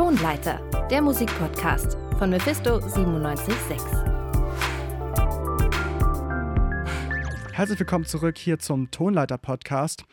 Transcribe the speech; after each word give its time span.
Tonleiter, 0.00 0.58
der 0.90 1.02
Musikpodcast 1.02 1.98
von 2.18 2.30
Mephisto 2.30 2.78
976. 2.80 3.76
Herzlich 7.52 7.78
willkommen 7.78 8.06
zurück 8.06 8.38
hier 8.38 8.58
zum 8.58 8.90
Tonleiter-Podcast. 8.90 10.06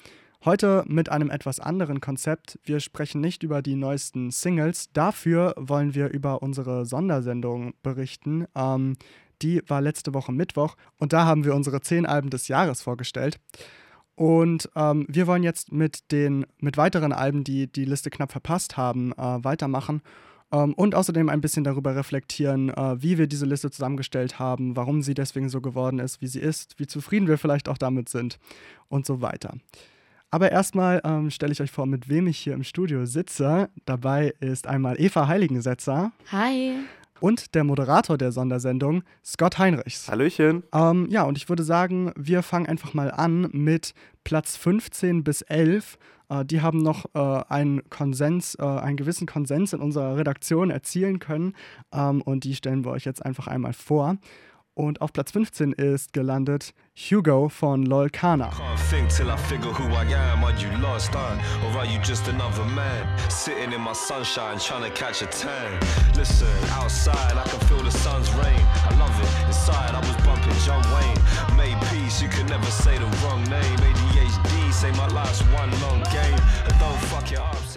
Heute 0.43 0.83
mit 0.87 1.07
einem 1.07 1.29
etwas 1.29 1.61
anderen 1.61 2.01
Konzept. 2.01 2.59
Wir 2.65 2.81
sprechen 2.81 3.21
nicht 3.21 3.43
über 3.43 3.61
die 3.61 3.77
neuesten 3.77 4.29
Singles. 4.29 4.89
Dafür 4.91 5.53
wollen 5.55 5.95
wir 5.95 6.09
über 6.09 6.41
unsere 6.41 6.85
Sondersendung 6.85 7.73
berichten. 7.81 8.45
Ähm, 8.55 8.97
die 9.41 9.61
war 9.67 9.79
letzte 9.79 10.13
Woche 10.13 10.33
Mittwoch 10.33 10.75
und 10.97 11.13
da 11.13 11.23
haben 11.23 11.45
wir 11.45 11.55
unsere 11.55 11.79
zehn 11.79 12.05
Alben 12.05 12.29
des 12.29 12.49
Jahres 12.49 12.81
vorgestellt. 12.81 13.39
Und 14.17 14.67
ähm, 14.75 15.05
wir 15.07 15.27
wollen 15.27 15.43
jetzt 15.43 15.71
mit 15.71 16.11
den 16.11 16.47
mit 16.57 16.75
weiteren 16.75 17.13
Alben, 17.13 17.43
die 17.43 17.71
die 17.71 17.85
Liste 17.85 18.09
knapp 18.09 18.31
verpasst 18.31 18.75
haben, 18.75 19.11
äh, 19.11 19.43
weitermachen 19.43 20.01
ähm, 20.51 20.73
und 20.73 20.95
außerdem 20.95 21.29
ein 21.29 21.39
bisschen 21.39 21.63
darüber 21.63 21.95
reflektieren, 21.95 22.69
äh, 22.69 22.99
wie 22.99 23.19
wir 23.19 23.27
diese 23.27 23.45
Liste 23.45 23.69
zusammengestellt 23.69 24.39
haben, 24.39 24.75
warum 24.75 25.03
sie 25.03 25.13
deswegen 25.13 25.49
so 25.49 25.61
geworden 25.61 25.99
ist, 25.99 26.19
wie 26.19 26.25
sie 26.25 26.39
ist, 26.39 26.79
wie 26.79 26.87
zufrieden 26.87 27.27
wir 27.27 27.37
vielleicht 27.37 27.69
auch 27.69 27.77
damit 27.77 28.09
sind 28.09 28.39
und 28.89 29.05
so 29.05 29.21
weiter. 29.21 29.53
Aber 30.31 30.51
erstmal 30.51 30.99
ähm, 31.03 31.29
stelle 31.29 31.51
ich 31.51 31.61
euch 31.61 31.71
vor, 31.71 31.85
mit 31.85 32.09
wem 32.09 32.25
ich 32.25 32.39
hier 32.39 32.55
im 32.55 32.63
Studio 32.63 33.05
sitze. 33.05 33.69
Dabei 33.85 34.33
ist 34.39 34.65
einmal 34.65 34.99
Eva 34.99 35.27
Heiligensetzer. 35.27 36.11
Hi 36.31 36.73
und 37.19 37.55
der 37.55 37.63
Moderator 37.63 38.17
der 38.17 38.31
Sondersendung, 38.31 39.03
Scott 39.23 39.57
Heinrichs. 39.57 40.09
Hallöchen. 40.09 40.63
Ähm, 40.73 41.07
ja, 41.09 41.23
und 41.23 41.37
ich 41.37 41.49
würde 41.49 41.63
sagen, 41.63 42.11
wir 42.15 42.43
fangen 42.43 42.67
einfach 42.67 42.93
mal 42.93 43.11
an 43.11 43.49
mit 43.51 43.93
Platz 44.23 44.57
15 44.57 45.23
bis 45.23 45.41
11. 45.41 45.97
Äh, 46.29 46.45
die 46.45 46.61
haben 46.61 46.81
noch 46.81 47.05
äh, 47.13 47.43
einen 47.49 47.89
Konsens, 47.89 48.55
äh, 48.55 48.63
einen 48.63 48.97
gewissen 48.97 49.27
Konsens 49.27 49.73
in 49.73 49.79
unserer 49.79 50.17
Redaktion 50.17 50.69
erzielen 50.69 51.19
können. 51.19 51.53
Ähm, 51.93 52.21
und 52.21 52.43
die 52.43 52.55
stellen 52.55 52.85
wir 52.85 52.91
euch 52.91 53.05
jetzt 53.05 53.25
einfach 53.25 53.47
einmal 53.47 53.73
vor. 53.73 54.17
Und 54.77 55.01
auf 55.01 55.11
Platz 55.11 55.31
15 55.31 55.71
ist 55.71 56.13
gelandet 56.13 56.75
Hugo 56.95 57.49
von 57.49 57.83
Lol 57.83 58.11
Kana. 58.11 58.51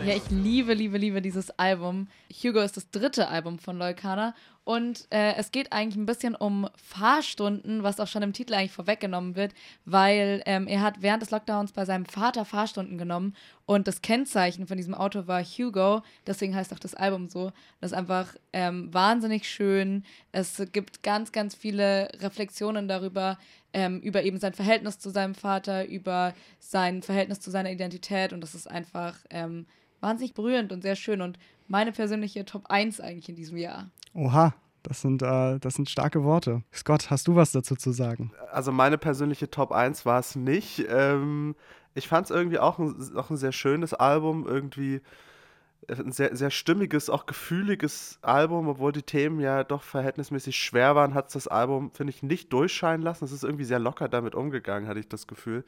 Ja, 0.04 0.14
ich 0.14 0.28
liebe, 0.30 0.74
liebe, 0.74 0.98
liebe 0.98 1.22
dieses 1.22 1.50
Album. 1.58 2.08
Hugo 2.30 2.60
ist 2.60 2.76
das 2.76 2.90
dritte 2.90 3.28
Album 3.28 3.58
von 3.58 3.78
Leukana 3.78 4.34
und 4.64 5.06
äh, 5.10 5.34
es 5.34 5.52
geht 5.52 5.72
eigentlich 5.72 5.96
ein 5.96 6.06
bisschen 6.06 6.34
um 6.34 6.68
Fahrstunden, 6.76 7.82
was 7.82 7.98
auch 7.98 8.06
schon 8.06 8.22
im 8.22 8.32
Titel 8.32 8.54
eigentlich 8.54 8.72
vorweggenommen 8.72 9.34
wird, 9.34 9.52
weil 9.84 10.42
ähm, 10.46 10.66
er 10.66 10.82
hat 10.82 11.02
während 11.02 11.22
des 11.22 11.30
Lockdowns 11.30 11.72
bei 11.72 11.84
seinem 11.84 12.04
Vater 12.04 12.44
Fahrstunden 12.44 12.98
genommen 12.98 13.34
und 13.66 13.88
das 13.88 14.02
Kennzeichen 14.02 14.66
von 14.66 14.76
diesem 14.76 14.94
Auto 14.94 15.26
war 15.26 15.42
Hugo, 15.42 16.02
deswegen 16.26 16.54
heißt 16.54 16.72
auch 16.72 16.78
das 16.78 16.94
Album 16.94 17.28
so. 17.28 17.52
Das 17.80 17.92
ist 17.92 17.96
einfach 17.96 18.34
ähm, 18.52 18.92
wahnsinnig 18.92 19.48
schön. 19.48 20.04
Es 20.30 20.62
gibt 20.72 21.02
ganz, 21.02 21.32
ganz 21.32 21.54
viele 21.54 22.08
Reflexionen 22.20 22.86
darüber, 22.86 23.38
ähm, 23.72 24.00
über 24.00 24.22
eben 24.24 24.38
sein 24.38 24.52
Verhältnis 24.52 24.98
zu 24.98 25.10
seinem 25.10 25.34
Vater, 25.34 25.86
über 25.86 26.34
sein 26.58 27.02
Verhältnis 27.02 27.40
zu 27.40 27.50
seiner 27.50 27.70
Identität 27.70 28.32
und 28.32 28.40
das 28.40 28.54
ist 28.54 28.70
einfach 28.70 29.16
ähm, 29.30 29.66
wahnsinnig 30.00 30.34
berührend 30.34 30.72
und 30.72 30.82
sehr 30.82 30.96
schön 30.96 31.20
und 31.20 31.38
meine 31.68 31.92
persönliche 31.92 32.44
Top 32.44 32.66
1 32.68 33.00
eigentlich 33.00 33.28
in 33.28 33.36
diesem 33.36 33.56
Jahr. 33.56 33.90
Oha, 34.14 34.54
das 34.82 35.00
sind, 35.00 35.22
äh, 35.22 35.58
das 35.58 35.74
sind 35.74 35.88
starke 35.88 36.24
Worte. 36.24 36.62
Scott, 36.74 37.10
hast 37.10 37.28
du 37.28 37.36
was 37.36 37.52
dazu 37.52 37.76
zu 37.76 37.92
sagen? 37.92 38.32
Also 38.50 38.72
meine 38.72 38.98
persönliche 38.98 39.50
Top 39.50 39.72
1 39.72 40.04
war 40.06 40.18
es 40.18 40.36
nicht. 40.36 40.84
Ähm, 40.88 41.54
ich 41.94 42.08
fand 42.08 42.26
es 42.26 42.30
irgendwie 42.30 42.58
auch 42.58 42.78
ein, 42.78 43.16
auch 43.16 43.30
ein 43.30 43.36
sehr 43.36 43.52
schönes 43.52 43.94
Album, 43.94 44.46
irgendwie 44.46 45.00
ein 45.88 46.12
sehr, 46.12 46.36
sehr 46.36 46.50
stimmiges, 46.50 47.10
auch 47.10 47.26
gefühliges 47.26 48.18
Album, 48.22 48.68
obwohl 48.68 48.92
die 48.92 49.02
Themen 49.02 49.40
ja 49.40 49.64
doch 49.64 49.82
verhältnismäßig 49.82 50.56
schwer 50.56 50.94
waren, 50.94 51.14
hat 51.14 51.28
es 51.28 51.32
das 51.32 51.48
Album, 51.48 51.90
finde 51.92 52.12
ich, 52.12 52.22
nicht 52.22 52.52
durchscheinen 52.52 53.02
lassen. 53.02 53.24
Es 53.24 53.32
ist 53.32 53.44
irgendwie 53.44 53.64
sehr 53.64 53.78
locker 53.78 54.08
damit 54.08 54.34
umgegangen, 54.34 54.88
hatte 54.88 55.00
ich 55.00 55.08
das 55.08 55.26
Gefühl. 55.26 55.64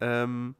Ähm, 0.00 0.56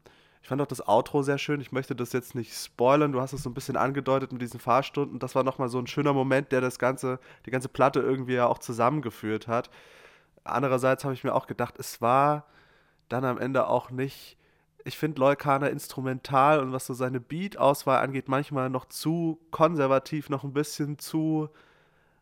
ich 0.47 0.49
fand 0.49 0.63
auch 0.63 0.67
das 0.69 0.87
Outro 0.87 1.23
sehr 1.23 1.39
schön. 1.39 1.61
Ich 1.61 1.73
möchte 1.73 1.97
das 1.97 2.13
jetzt 2.13 2.37
nicht 2.37 2.55
spoilern. 2.55 3.11
Du 3.11 3.21
hast 3.21 3.33
es 3.33 3.43
so 3.43 3.51
ein 3.51 3.55
bisschen 3.55 3.77
angedeutet 3.77 4.31
mit 4.31 4.41
diesen 4.41 4.61
Fahrstunden. 4.61 5.19
Das 5.19 5.35
war 5.35 5.43
nochmal 5.43 5.69
so 5.69 5.81
ein 5.81 5.89
schöner 5.89 6.13
Moment, 6.13 6.53
der 6.53 6.61
das 6.61 6.79
ganze, 6.79 7.19
die 7.47 7.51
ganze 7.51 7.69
Platte 7.69 7.99
irgendwie 7.99 8.35
ja 8.35 8.47
auch 8.47 8.59
zusammengeführt 8.59 9.49
hat. 9.49 9.71
Andererseits 10.45 11.03
habe 11.03 11.15
ich 11.15 11.25
mir 11.25 11.35
auch 11.35 11.49
gedacht, 11.49 11.75
es 11.81 12.01
war 12.01 12.47
dann 13.09 13.25
am 13.25 13.39
Ende 13.39 13.67
auch 13.67 13.91
nicht. 13.91 14.39
Ich 14.85 14.97
finde 14.97 15.19
Leukana 15.19 15.67
instrumental 15.67 16.61
und 16.61 16.73
was 16.73 16.87
so 16.87 16.95
seine 16.95 17.19
Beat-Auswahl 17.19 17.99
angeht, 18.01 18.29
manchmal 18.29 18.71
noch 18.71 18.85
zu 18.85 19.41
konservativ, 19.51 20.31
noch 20.31 20.45
ein 20.45 20.53
bisschen 20.53 20.97
zu 21.01 21.49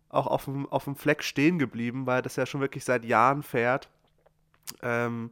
auch 0.09 0.29
auf 0.29 0.47
dem, 0.47 0.67
auf 0.73 0.85
dem 0.85 0.97
Fleck 0.97 1.23
stehen 1.23 1.59
geblieben, 1.59 2.07
weil 2.07 2.23
das 2.23 2.37
ja 2.37 2.47
schon 2.47 2.63
wirklich 2.63 2.87
seit 2.87 3.05
Jahren 3.05 3.43
fährt. 3.43 3.91
Ähm, 4.81 5.31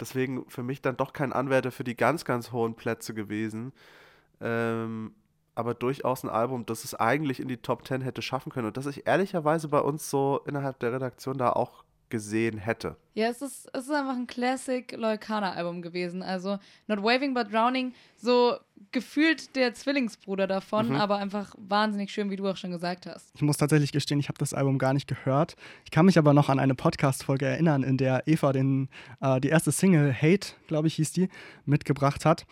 Deswegen 0.00 0.48
für 0.48 0.62
mich 0.62 0.82
dann 0.82 0.96
doch 0.96 1.12
kein 1.12 1.32
Anwärter 1.32 1.70
für 1.70 1.84
die 1.84 1.96
ganz, 1.96 2.24
ganz 2.24 2.52
hohen 2.52 2.74
Plätze 2.74 3.14
gewesen. 3.14 3.72
Ähm, 4.40 5.14
aber 5.54 5.74
durchaus 5.74 6.24
ein 6.24 6.30
Album, 6.30 6.66
das 6.66 6.84
es 6.84 6.94
eigentlich 6.94 7.40
in 7.40 7.48
die 7.48 7.58
Top 7.58 7.86
10 7.86 8.00
hätte 8.00 8.22
schaffen 8.22 8.50
können 8.50 8.66
und 8.66 8.76
das 8.76 8.86
ich 8.86 9.06
ehrlicherweise 9.06 9.68
bei 9.68 9.78
uns 9.78 10.10
so 10.10 10.40
innerhalb 10.46 10.80
der 10.80 10.92
Redaktion 10.92 11.38
da 11.38 11.50
auch 11.50 11.84
gesehen 12.14 12.58
hätte. 12.58 12.94
Ja, 13.14 13.26
es 13.26 13.42
ist, 13.42 13.68
es 13.72 13.86
ist 13.86 13.90
einfach 13.90 14.14
ein 14.14 14.28
Classic 14.28 14.92
Leukana-Album 14.96 15.82
gewesen. 15.82 16.22
Also 16.22 16.60
Not 16.86 17.02
Waving 17.02 17.34
But 17.34 17.52
Drowning, 17.52 17.92
so 18.16 18.54
gefühlt 18.92 19.56
der 19.56 19.74
Zwillingsbruder 19.74 20.46
davon, 20.46 20.90
mhm. 20.90 20.94
aber 20.94 21.16
einfach 21.16 21.56
wahnsinnig 21.58 22.12
schön, 22.12 22.30
wie 22.30 22.36
du 22.36 22.46
auch 22.46 22.56
schon 22.56 22.70
gesagt 22.70 23.06
hast. 23.06 23.32
Ich 23.34 23.42
muss 23.42 23.56
tatsächlich 23.56 23.90
gestehen, 23.90 24.20
ich 24.20 24.28
habe 24.28 24.38
das 24.38 24.54
Album 24.54 24.78
gar 24.78 24.94
nicht 24.94 25.08
gehört. 25.08 25.56
Ich 25.84 25.90
kann 25.90 26.06
mich 26.06 26.18
aber 26.18 26.34
noch 26.34 26.48
an 26.48 26.60
eine 26.60 26.76
Podcast-Folge 26.76 27.46
erinnern, 27.46 27.82
in 27.82 27.96
der 27.96 28.28
Eva 28.28 28.52
den, 28.52 28.88
äh, 29.20 29.40
die 29.40 29.48
erste 29.48 29.72
Single 29.72 30.14
Hate, 30.14 30.54
glaube 30.68 30.86
ich, 30.86 30.94
hieß 30.94 31.10
die, 31.10 31.28
mitgebracht 31.66 32.24
hat. 32.24 32.46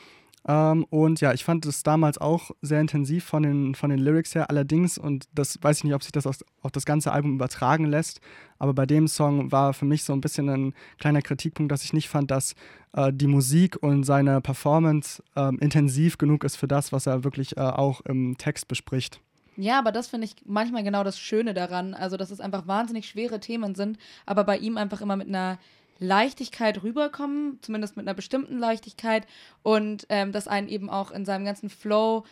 Ähm, 0.47 0.85
und 0.91 1.21
ja, 1.21 1.33
ich 1.33 1.45
fand 1.45 1.65
es 1.67 1.83
damals 1.83 2.19
auch 2.19 2.51
sehr 2.63 2.81
intensiv 2.81 3.25
von 3.25 3.43
den, 3.43 3.75
von 3.75 3.91
den 3.91 3.99
Lyrics 3.99 4.35
her. 4.35 4.51
Allerdings, 4.51 4.99
und 4.99 5.29
das 5.35 5.59
weiß 5.61 5.79
ich 5.79 5.85
nicht, 5.85 5.95
ob 5.95 6.03
sich 6.03 6.13
das 6.13 6.27
auf, 6.27 6.39
das 6.73 6.85
ganze 6.85 7.13
Album 7.13 7.35
übertragen 7.35 7.87
lässt, 7.87 8.21
aber 8.59 8.75
bei 8.75 8.87
dem 8.87 9.07
Song 9.09 9.53
war 9.53 9.73
für 9.75 9.85
mich 9.85 10.05
so 10.05 10.13
ein 10.13 10.21
bisschen 10.21 10.49
ein 10.49 10.75
kleiner 10.99 11.23
Kritikpunkt, 11.23 11.71
dass 11.71 11.85
ich 11.85 11.93
nicht 11.93 12.09
fand, 12.09 12.31
dass 12.31 12.55
äh, 12.93 13.13
die 13.13 13.27
Musik 13.29 13.83
und 13.83 14.05
seine 14.05 14.41
Performance 14.41 15.23
äh, 15.37 15.55
intensiv 15.57 16.19
genug 16.19 16.45
ist 16.45 16.57
für 16.57 16.69
das, 16.69 16.93
was 16.93 17.07
er 17.07 17.25
wirklich 17.25 17.57
äh, 17.57 17.61
auch 17.61 18.01
im 18.03 18.37
Text 18.37 18.69
bespricht. 18.69 19.21
Ja, 19.57 19.79
aber 19.79 19.93
das 19.93 20.09
finde 20.09 20.27
ich 20.27 20.37
manchmal 20.47 20.83
genau 20.83 21.05
das 21.05 21.19
Schöne 21.19 21.55
daran. 21.55 21.95
Also, 21.95 22.17
dass 22.17 22.31
es 22.31 22.41
einfach 22.41 22.67
wahnsinnig 22.67 23.07
schwere 23.07 23.39
Themen 23.39 23.75
sind, 23.75 23.99
aber 24.25 24.45
bei 24.45 24.57
ihm 24.57 24.79
einfach 24.79 25.03
immer 25.03 25.17
mit 25.17 25.29
einer 25.29 25.59
Leichtigkeit 26.03 26.83
rüberkommen, 26.83 27.59
zumindest 27.63 27.97
mit 27.97 28.07
einer 28.07 28.15
bestimmten 28.15 28.59
Leichtigkeit 28.59 29.27
und 29.63 30.07
ähm, 30.09 30.33
dass 30.33 30.49
einen 30.49 30.69
eben 30.69 30.91
auch 30.91 31.11
in 31.11 31.25
seinem 31.25 31.45
ganzen 31.45 31.71
Flow 31.71 32.25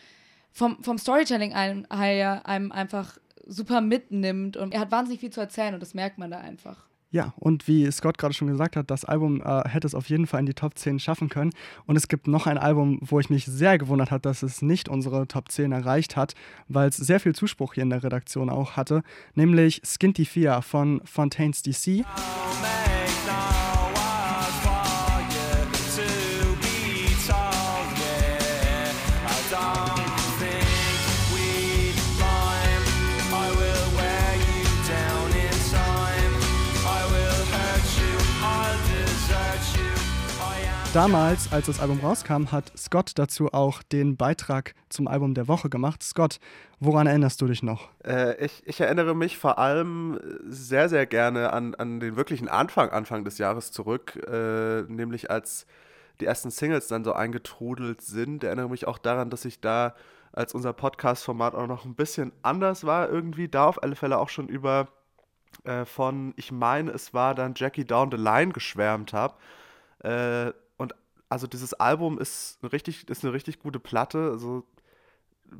vom, 0.51 0.83
vom 0.83 0.97
Storytelling 0.97 1.53
einem, 1.53 1.85
einem 1.89 2.71
einfach 2.71 3.17
super 3.47 3.81
mitnimmt 3.81 4.57
und 4.57 4.73
er 4.73 4.81
hat 4.81 4.91
wahnsinnig 4.91 5.21
viel 5.21 5.31
zu 5.31 5.41
erzählen 5.41 5.73
und 5.73 5.79
das 5.79 5.93
merkt 5.93 6.17
man 6.17 6.29
da 6.29 6.39
einfach. 6.39 6.91
Ja, 7.13 7.33
und 7.37 7.67
wie 7.67 7.91
Scott 7.91 8.17
gerade 8.17 8.33
schon 8.33 8.47
gesagt 8.47 8.77
hat, 8.77 8.89
das 8.89 9.03
Album 9.03 9.41
äh, 9.41 9.67
hätte 9.67 9.85
es 9.85 9.93
auf 9.93 10.07
jeden 10.09 10.27
Fall 10.27 10.39
in 10.39 10.45
die 10.45 10.53
Top 10.53 10.77
10 10.77 10.97
schaffen 10.97 11.27
können. 11.27 11.51
Und 11.85 11.97
es 11.97 12.07
gibt 12.07 12.27
noch 12.27 12.47
ein 12.47 12.57
Album, 12.57 12.99
wo 13.01 13.19
ich 13.19 13.29
mich 13.29 13.45
sehr 13.45 13.77
gewundert 13.77 14.11
habe, 14.11 14.21
dass 14.21 14.43
es 14.43 14.61
nicht 14.61 14.87
unsere 14.87 15.27
Top 15.27 15.51
10 15.51 15.73
erreicht 15.73 16.15
hat, 16.15 16.35
weil 16.69 16.87
es 16.87 16.95
sehr 16.95 17.19
viel 17.19 17.35
Zuspruch 17.35 17.73
hier 17.73 17.83
in 17.83 17.89
der 17.89 18.01
Redaktion 18.01 18.49
auch 18.49 18.77
hatte, 18.77 19.03
nämlich 19.35 19.81
Skinty 19.83 20.23
Fia 20.23 20.61
von 20.61 21.01
Fontaines 21.03 21.63
DC. 21.63 22.05
Oh, 22.05 23.10
Damals, 40.93 41.53
als 41.53 41.67
das 41.67 41.79
Album 41.79 42.01
rauskam, 42.01 42.51
hat 42.51 42.77
Scott 42.77 43.13
dazu 43.15 43.53
auch 43.53 43.81
den 43.81 44.17
Beitrag 44.17 44.73
zum 44.89 45.07
Album 45.07 45.33
der 45.33 45.47
Woche 45.47 45.69
gemacht. 45.69 46.03
Scott, 46.03 46.39
woran 46.81 47.07
erinnerst 47.07 47.41
du 47.41 47.47
dich 47.47 47.63
noch? 47.63 47.87
Äh, 48.03 48.43
ich, 48.43 48.61
ich, 48.65 48.81
erinnere 48.81 49.15
mich 49.15 49.37
vor 49.37 49.57
allem 49.57 50.19
sehr, 50.43 50.89
sehr 50.89 51.05
gerne 51.05 51.53
an, 51.53 51.75
an 51.75 52.01
den 52.01 52.17
wirklichen 52.17 52.49
Anfang, 52.49 52.89
Anfang 52.89 53.23
des 53.23 53.37
Jahres 53.37 53.71
zurück, 53.71 54.17
äh, 54.27 54.81
nämlich 54.81 55.31
als 55.31 55.65
die 56.19 56.25
ersten 56.25 56.51
Singles 56.51 56.89
dann 56.89 57.05
so 57.05 57.13
eingetrudelt 57.13 58.01
sind. 58.01 58.43
Erinnere 58.43 58.69
mich 58.69 58.85
auch 58.85 58.97
daran, 58.97 59.29
dass 59.29 59.45
ich 59.45 59.61
da, 59.61 59.95
als 60.33 60.53
unser 60.53 60.73
Podcast-Format 60.73 61.55
auch 61.55 61.67
noch 61.67 61.85
ein 61.85 61.95
bisschen 61.95 62.33
anders 62.41 62.83
war, 62.85 63.09
irgendwie 63.09 63.47
da 63.47 63.67
auf 63.67 63.81
alle 63.81 63.95
Fälle 63.95 64.17
auch 64.17 64.29
schon 64.29 64.49
über 64.49 64.89
äh, 65.63 65.85
von, 65.85 66.33
ich 66.35 66.51
meine, 66.51 66.91
es 66.91 67.13
war 67.13 67.33
dann 67.33 67.53
Jackie 67.55 67.85
Down 67.85 68.11
the 68.11 68.17
Line 68.17 68.51
geschwärmt 68.51 69.13
habe. 69.13 69.35
Äh, 70.03 70.51
also 71.31 71.47
dieses 71.47 71.73
Album 71.73 72.19
ist, 72.19 72.59
eine 72.61 72.73
richtig, 72.73 73.09
ist 73.09 73.23
eine 73.23 73.33
richtig 73.33 73.59
gute 73.59 73.79
Platte. 73.79 74.31
Also 74.31 74.65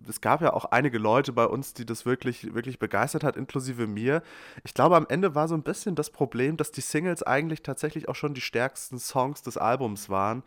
es 0.08 0.20
gab 0.20 0.42
ja 0.42 0.52
auch 0.52 0.66
einige 0.66 0.98
Leute 0.98 1.32
bei 1.32 1.46
uns, 1.46 1.74
die 1.74 1.86
das 1.86 2.06
wirklich, 2.06 2.54
wirklich 2.54 2.78
begeistert 2.78 3.24
hat, 3.24 3.38
inklusive 3.38 3.88
mir. 3.88 4.22
Ich 4.66 4.74
glaube, 4.74 4.98
am 4.98 5.08
Ende 5.08 5.34
war 5.34 5.48
so 5.48 5.56
ein 5.56 5.64
bisschen 5.64 5.96
das 5.96 6.10
Problem, 6.10 6.58
dass 6.58 6.72
die 6.72 6.82
Singles 6.82 7.24
eigentlich 7.24 7.64
tatsächlich 7.64 8.10
auch 8.10 8.16
schon 8.16 8.34
die 8.34 8.42
stärksten 8.42 9.00
Songs 9.00 9.44
des 9.44 9.56
Albums 9.58 10.10
waren. 10.10 10.44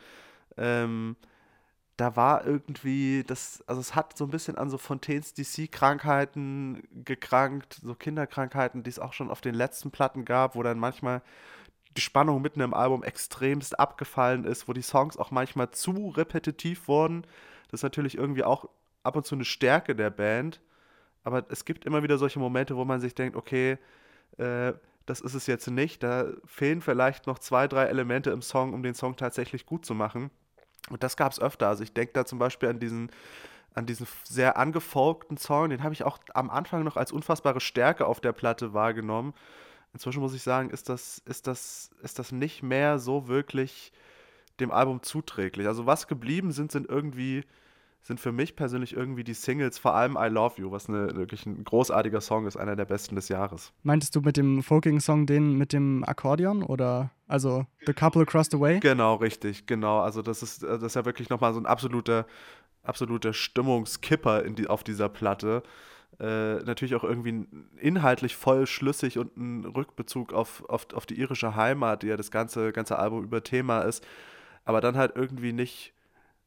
Ähm, 0.59 1.17
da 1.97 2.17
war 2.17 2.47
irgendwie, 2.47 3.25
das, 3.27 3.65
also 3.67 3.81
es 3.81 3.95
hat 3.95 4.19
so 4.19 4.25
ein 4.25 4.31
bisschen 4.31 4.59
an 4.59 4.69
so 4.69 4.77
Fontaines 4.77 5.33
DC-Krankheiten 5.33 6.83
gekrankt, 7.03 7.81
so 7.83 7.95
Kinderkrankheiten, 7.95 8.83
die 8.83 8.91
es 8.91 8.99
auch 8.99 9.15
schon 9.15 9.31
auf 9.31 9.41
den 9.41 9.55
letzten 9.55 9.91
Platten 9.91 10.27
gab, 10.27 10.55
wo 10.55 10.63
dann 10.63 10.79
manchmal 10.79 11.23
die 11.97 12.01
Spannung 12.01 12.43
mitten 12.43 12.61
im 12.61 12.75
Album 12.75 13.03
extremst 13.03 13.79
abgefallen 13.79 14.45
ist, 14.45 14.69
wo 14.69 14.73
die 14.73 14.83
Songs 14.83 15.17
auch 15.17 15.31
manchmal 15.31 15.71
zu 15.71 16.09
repetitiv 16.09 16.89
wurden. 16.89 17.27
Das 17.71 17.81
ist 17.81 17.85
natürlich 17.85 18.17
irgendwie 18.17 18.45
auch 18.45 18.69
ab 19.03 19.17
und 19.17 19.27
zu 19.27 19.35
eine 19.35 19.45
Stärke 19.45 19.95
der 19.95 20.11
Band, 20.11 20.61
aber 21.23 21.45
es 21.49 21.65
gibt 21.65 21.85
immer 21.85 22.03
wieder 22.03 22.19
solche 22.19 22.39
Momente, 22.39 22.77
wo 22.77 22.85
man 22.85 23.01
sich 23.01 23.15
denkt, 23.15 23.37
okay, 23.37 23.79
äh, 24.39 24.73
das 25.07 25.21
ist 25.21 25.35
es 25.35 25.47
jetzt 25.47 25.69
nicht. 25.69 26.03
Da 26.03 26.27
fehlen 26.45 26.81
vielleicht 26.81 27.27
noch 27.27 27.39
zwei, 27.39 27.69
drei 27.69 27.85
Elemente 27.85 28.31
im 28.31 28.43
Song, 28.43 28.73
um 28.73 28.83
den 28.83 28.95
Song 28.95 29.17
tatsächlich 29.17 29.67
gut 29.67 29.85
zu 29.85 29.95
machen. 29.95 30.31
Und 30.91 31.03
das 31.03 31.17
gab 31.17 31.33
es 31.33 31.41
öfter. 31.41 31.69
Also 31.69 31.83
ich 31.83 31.93
denke 31.93 32.13
da 32.13 32.25
zum 32.25 32.39
Beispiel 32.39 32.69
an 32.69 32.79
diesen, 32.79 33.11
an 33.75 33.87
diesen 33.87 34.07
sehr 34.25 34.57
angefolgten 34.57 35.37
Song, 35.37 35.71
den 35.71 35.83
habe 35.83 35.95
ich 35.95 36.05
auch 36.05 36.19
am 36.33 36.51
Anfang 36.51 36.85
noch 36.85 36.97
als 36.97 37.13
unfassbare 37.13 37.61
Stärke 37.61 38.07
auf 38.07 38.21
der 38.21 38.33
Platte 38.33 38.73
wahrgenommen. 38.73 39.35
Inzwischen 39.95 40.21
muss 40.21 40.35
ich 40.35 40.43
sagen, 40.43 40.71
ist 40.71 40.91
das, 40.91 41.23
ist 41.25 41.47
das, 41.47 41.91
ist 42.03 42.19
das 42.19 42.33
nicht 42.33 42.63
mehr 42.63 42.99
so 42.99 43.29
wirklich 43.29 43.93
dem 44.61 44.71
Album 44.71 45.03
zuträglich. 45.03 45.67
Also 45.67 45.87
was 45.87 46.07
geblieben 46.07 46.53
sind, 46.53 46.71
sind 46.73 46.89
irgendwie 46.89 47.45
sind 48.05 48.21
für 48.21 48.33
mich 48.33 48.55
persönlich 48.55 48.95
irgendwie 48.95 49.25
die 49.25 49.33
Singles, 49.33 49.79
vor 49.79 49.95
allem 49.95 50.19
I 50.21 50.29
Love 50.29 50.61
You, 50.61 50.71
was 50.71 50.91
eine, 50.91 51.17
wirklich 51.17 51.47
ein 51.47 51.65
großartiger 51.65 52.21
Song 52.21 52.47
ist, 52.47 52.57
einer 52.57 52.77
der 52.77 52.85
besten 52.85 53.15
des 53.15 53.31
Jahres. 53.31 53.73
Meintest 53.83 54.15
du 54.15 54.21
mit 54.21 54.37
dem 54.37 54.63
Folking-Song 54.63 55.25
den 55.25 55.57
mit 55.57 55.73
dem 55.73 56.05
Akkordeon 56.05 56.63
oder 56.63 57.11
also 57.29 57.65
The 57.87 57.95
Couple 57.95 58.23
Across 58.23 58.49
the 58.51 58.61
Way? 58.61 58.81
Genau, 58.81 59.15
richtig, 59.15 59.67
genau. 59.67 60.01
Also 60.01 60.21
das 60.21 60.43
ist, 60.43 60.63
das 60.63 60.83
ist 60.83 60.97
ja 60.97 61.07
wirklich 61.07 61.31
nochmal 61.31 61.55
so 61.55 61.61
ein 61.61 61.65
absoluter, 61.65 62.27
absoluter 62.83 63.33
Stimmungskipper 63.33 64.43
die, 64.51 64.67
auf 64.67 64.85
dieser 64.85 65.09
Platte. 65.09 65.63
Äh, 66.21 66.57
natürlich 66.65 66.95
auch 66.95 67.05
irgendwie 67.05 67.47
inhaltlich 67.77 68.37
voll 68.37 68.67
schlüssig 68.67 69.19
und 69.19 69.37
ein 69.37 69.65
Rückbezug 69.65 70.33
auf, 70.33 70.65
auf, 70.69 70.87
auf 70.93 71.07
die 71.07 71.19
irische 71.19 71.57
Heimat, 71.57 72.03
die 72.03 72.09
ja 72.09 72.17
das 72.17 72.31
ganze, 72.31 72.73
ganze 72.73 72.99
Album 72.99 73.25
über 73.25 73.43
Thema 73.43 73.81
ist. 73.81 74.07
Aber 74.65 74.81
dann 74.81 74.97
halt 74.97 75.13
irgendwie 75.17 75.53
nicht 75.53 75.95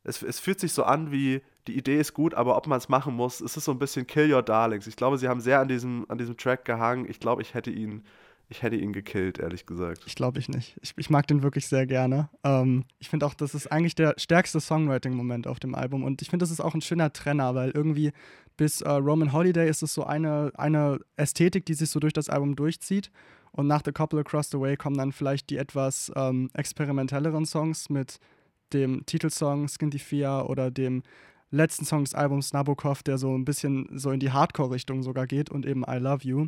es, 0.07 0.23
es 0.23 0.39
fühlt 0.39 0.59
sich 0.59 0.73
so 0.73 0.83
an 0.83 1.11
wie, 1.11 1.41
die 1.67 1.77
Idee 1.77 1.99
ist 1.99 2.13
gut, 2.13 2.33
aber 2.33 2.55
ob 2.55 2.65
man 2.65 2.77
es 2.77 2.87
machen 2.87 3.13
muss, 3.13 3.41
es 3.41 3.57
ist 3.57 3.65
so 3.65 3.71
ein 3.71 3.79
bisschen 3.79 4.07
Kill 4.07 4.33
Your 4.33 4.41
Darlings. 4.41 4.87
Ich 4.87 4.95
glaube, 4.95 5.17
sie 5.17 5.27
haben 5.27 5.41
sehr 5.41 5.59
an 5.59 5.67
diesem, 5.67 6.05
an 6.07 6.17
diesem 6.17 6.37
Track 6.37 6.63
gehangen. 6.63 7.05
Ich 7.09 7.19
glaube, 7.19 7.41
ich 7.41 7.53
hätte 7.53 7.71
ihn, 7.71 8.05
ich 8.49 8.63
hätte 8.63 8.77
ihn 8.77 8.93
gekillt, 8.93 9.39
ehrlich 9.39 9.65
gesagt. 9.65 10.03
Ich 10.05 10.15
glaube 10.15 10.39
ich 10.39 10.47
nicht. 10.47 10.77
Ich, 10.81 10.93
ich 10.95 11.09
mag 11.09 11.27
den 11.27 11.43
wirklich 11.43 11.67
sehr 11.67 11.85
gerne. 11.85 12.29
Ähm, 12.43 12.85
ich 12.99 13.09
finde 13.09 13.25
auch, 13.25 13.33
das 13.33 13.53
ist 13.53 13.69
eigentlich 13.71 13.95
der 13.95 14.13
stärkste 14.17 14.61
Songwriting-Moment 14.61 15.47
auf 15.47 15.59
dem 15.59 15.75
Album. 15.75 16.03
Und 16.03 16.21
ich 16.21 16.29
finde, 16.29 16.43
das 16.43 16.51
ist 16.51 16.61
auch 16.61 16.73
ein 16.73 16.81
schöner 16.81 17.11
Trenner, 17.11 17.55
weil 17.55 17.71
irgendwie 17.71 18.11
bis 18.55 18.81
äh, 18.81 18.89
Roman 18.89 19.33
Holiday 19.33 19.69
ist 19.69 19.83
es 19.83 19.93
so 19.93 20.05
eine, 20.05 20.51
eine 20.55 20.99
Ästhetik, 21.17 21.65
die 21.65 21.73
sich 21.73 21.89
so 21.89 21.99
durch 21.99 22.13
das 22.13 22.29
Album 22.29 22.55
durchzieht. 22.55 23.11
Und 23.51 23.67
nach 23.67 23.81
The 23.83 23.91
Couple 23.91 24.19
Across 24.19 24.51
the 24.51 24.59
Way 24.59 24.77
kommen 24.77 24.97
dann 24.97 25.11
vielleicht 25.11 25.49
die 25.49 25.57
etwas 25.57 26.11
ähm, 26.15 26.49
experimentelleren 26.53 27.45
Songs 27.45 27.89
mit 27.89 28.19
dem 28.71 29.05
Titelsong 29.05 29.67
Skintifia 29.67 30.43
oder 30.43 30.71
dem 30.71 31.03
letzten 31.51 31.85
Song 31.85 32.03
des 32.03 32.13
Albums 32.13 32.53
Nabokov, 32.53 33.03
der 33.03 33.17
so 33.17 33.35
ein 33.35 33.45
bisschen 33.45 33.87
so 33.97 34.11
in 34.11 34.19
die 34.19 34.31
Hardcore-Richtung 34.31 35.03
sogar 35.03 35.27
geht 35.27 35.49
und 35.49 35.65
eben 35.65 35.83
I 35.87 35.97
Love 35.97 36.27
You. 36.27 36.47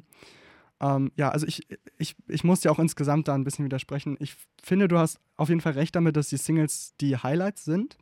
Ähm, 0.82 1.12
ja, 1.16 1.30
also 1.30 1.46
ich, 1.46 1.68
ich, 1.98 2.16
ich 2.28 2.44
muss 2.44 2.62
dir 2.62 2.72
auch 2.72 2.80
insgesamt 2.80 3.28
da 3.28 3.36
ein 3.36 3.44
bisschen 3.44 3.66
widersprechen. 3.66 4.18
Ich 4.20 4.36
finde, 4.62 4.88
du 4.88 4.98
hast 4.98 5.20
auf 5.36 5.50
jeden 5.50 5.62
Fall 5.62 5.74
recht 5.74 5.96
damit, 5.96 6.16
dass 6.16 6.30
die 6.30 6.38
Singles 6.38 6.94
die 7.02 7.18
Highlights 7.18 7.66
sind. 7.66 7.98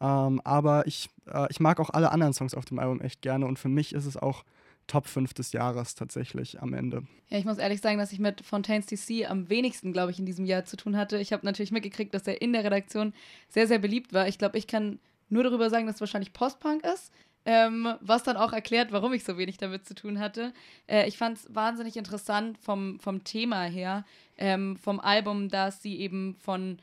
Ähm, 0.00 0.40
aber 0.44 0.86
ich, 0.86 1.08
äh, 1.26 1.46
ich 1.50 1.60
mag 1.60 1.80
auch 1.80 1.90
alle 1.90 2.12
anderen 2.12 2.32
Songs 2.32 2.54
auf 2.54 2.64
dem 2.64 2.78
Album 2.78 3.00
echt 3.00 3.22
gerne 3.22 3.46
und 3.46 3.58
für 3.58 3.68
mich 3.68 3.94
ist 3.94 4.06
es 4.06 4.16
auch 4.16 4.44
Top 4.86 5.06
5 5.06 5.32
des 5.32 5.52
Jahres 5.52 5.94
tatsächlich 5.94 6.60
am 6.60 6.74
Ende. 6.74 7.04
Ja, 7.28 7.38
ich 7.38 7.44
muss 7.44 7.58
ehrlich 7.58 7.80
sagen, 7.80 7.98
dass 7.98 8.12
ich 8.12 8.18
mit 8.18 8.42
Fontaines 8.42 8.86
DC 8.86 9.30
am 9.30 9.48
wenigsten, 9.48 9.92
glaube 9.92 10.10
ich, 10.10 10.18
in 10.18 10.26
diesem 10.26 10.44
Jahr 10.44 10.64
zu 10.66 10.76
tun 10.76 10.96
hatte. 10.96 11.18
Ich 11.18 11.32
habe 11.32 11.46
natürlich 11.46 11.72
mitgekriegt, 11.72 12.12
dass 12.12 12.26
er 12.26 12.42
in 12.42 12.52
der 12.52 12.64
Redaktion 12.64 13.14
sehr, 13.48 13.66
sehr 13.66 13.78
beliebt 13.78 14.12
war. 14.12 14.28
Ich 14.28 14.36
glaube, 14.36 14.58
ich 14.58 14.66
kann 14.66 14.98
nur 15.30 15.42
darüber 15.42 15.70
sagen, 15.70 15.86
dass 15.86 15.96
es 15.96 16.00
wahrscheinlich 16.00 16.34
Postpunk 16.34 16.84
ist. 16.84 17.12
Ähm, 17.46 17.94
was 18.00 18.22
dann 18.22 18.38
auch 18.38 18.54
erklärt, 18.54 18.90
warum 18.90 19.12
ich 19.12 19.22
so 19.22 19.36
wenig 19.36 19.58
damit 19.58 19.84
zu 19.84 19.94
tun 19.94 20.18
hatte. 20.18 20.54
Äh, 20.86 21.06
ich 21.06 21.18
fand 21.18 21.36
es 21.36 21.54
wahnsinnig 21.54 21.96
interessant 21.96 22.56
vom, 22.58 22.98
vom 23.00 23.22
Thema 23.22 23.64
her, 23.64 24.04
ähm, 24.38 24.76
vom 24.76 24.98
Album, 24.98 25.50
dass 25.50 25.82
sie 25.82 26.00
eben 26.00 26.36
von 26.36 26.78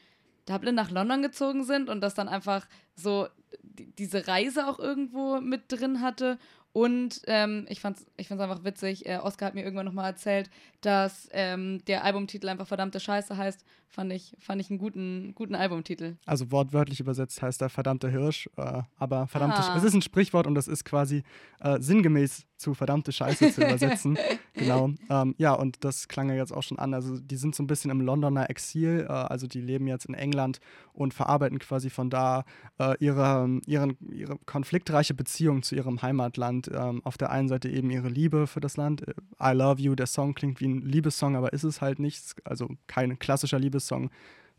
Dublin 0.45 0.75
nach 0.75 0.91
London 0.91 1.23
gezogen 1.23 1.63
sind 1.63 1.89
und 1.89 2.01
das 2.01 2.13
dann 2.13 2.27
einfach 2.27 2.67
so 2.95 3.27
diese 3.73 4.27
Reise 4.27 4.67
auch 4.67 4.79
irgendwo 4.79 5.39
mit 5.41 5.63
drin 5.71 6.01
hatte 6.01 6.37
und 6.73 7.21
ähm, 7.27 7.65
ich 7.69 7.81
fand 7.81 7.97
es 7.97 8.06
ich 8.18 8.27
fand's 8.27 8.41
einfach 8.41 8.63
witzig. 8.63 9.06
Äh, 9.06 9.18
Oscar 9.18 9.47
hat 9.47 9.56
mir 9.56 9.63
irgendwann 9.63 9.85
nochmal 9.85 10.09
erzählt, 10.09 10.50
dass 10.79 11.27
ähm, 11.31 11.83
der 11.85 12.03
Albumtitel 12.03 12.47
einfach 12.47 12.68
verdammte 12.68 13.00
Scheiße 13.00 13.35
heißt. 13.35 13.65
Fand 13.89 14.13
ich, 14.13 14.38
fand 14.39 14.62
ich 14.62 14.69
einen 14.69 14.79
guten, 14.79 15.35
guten 15.35 15.53
Albumtitel. 15.53 16.15
Also 16.25 16.50
wortwörtlich 16.50 17.01
übersetzt 17.01 17.41
heißt 17.41 17.62
er 17.62 17.69
verdammter 17.69 18.09
Hirsch. 18.09 18.50
Äh, 18.56 18.83
aber 18.97 19.27
verdammte 19.27 19.57
ah. 19.57 19.75
es 19.75 19.83
ist 19.83 19.94
ein 19.94 20.01
Sprichwort 20.01 20.47
und 20.47 20.56
das 20.56 20.69
ist 20.69 20.85
quasi 20.85 21.23
äh, 21.59 21.77
sinngemäß 21.81 22.45
zu 22.61 22.73
verdammte 22.73 23.11
Scheiße 23.11 23.51
zu 23.51 23.61
übersetzen. 23.61 24.17
genau. 24.53 24.91
Ähm, 25.09 25.35
ja, 25.37 25.53
und 25.53 25.83
das 25.83 26.07
klang 26.07 26.29
ja 26.29 26.35
jetzt 26.35 26.53
auch 26.53 26.63
schon 26.63 26.79
an. 26.79 26.93
Also 26.93 27.19
die 27.19 27.35
sind 27.35 27.55
so 27.55 27.63
ein 27.63 27.67
bisschen 27.67 27.91
im 27.91 28.01
Londoner 28.01 28.49
Exil. 28.49 29.05
Äh, 29.09 29.11
also 29.11 29.47
die 29.47 29.59
leben 29.59 29.87
jetzt 29.87 30.05
in 30.05 30.13
England 30.13 30.59
und 30.93 31.13
verarbeiten 31.13 31.59
quasi 31.59 31.89
von 31.89 32.09
da 32.09 32.45
äh, 32.79 32.95
ihre, 32.99 33.59
ihren, 33.65 33.97
ihre 34.11 34.37
konfliktreiche 34.45 35.13
Beziehung 35.13 35.63
zu 35.63 35.75
ihrem 35.75 36.01
Heimatland. 36.01 36.69
Ähm, 36.73 37.01
auf 37.03 37.17
der 37.17 37.31
einen 37.31 37.49
Seite 37.49 37.69
eben 37.69 37.89
ihre 37.89 38.07
Liebe 38.07 38.47
für 38.47 38.59
das 38.59 38.77
Land. 38.77 39.07
Äh, 39.07 39.13
I 39.41 39.53
Love 39.53 39.81
You, 39.81 39.95
der 39.95 40.07
Song 40.07 40.35
klingt 40.35 40.61
wie 40.61 40.68
ein 40.68 40.81
Liebessong, 40.81 41.35
aber 41.35 41.53
ist 41.53 41.63
es 41.63 41.81
halt 41.81 41.99
nicht. 41.99 42.35
Also 42.45 42.69
kein 42.87 43.19
klassischer 43.19 43.59
Liebessong 43.59 44.11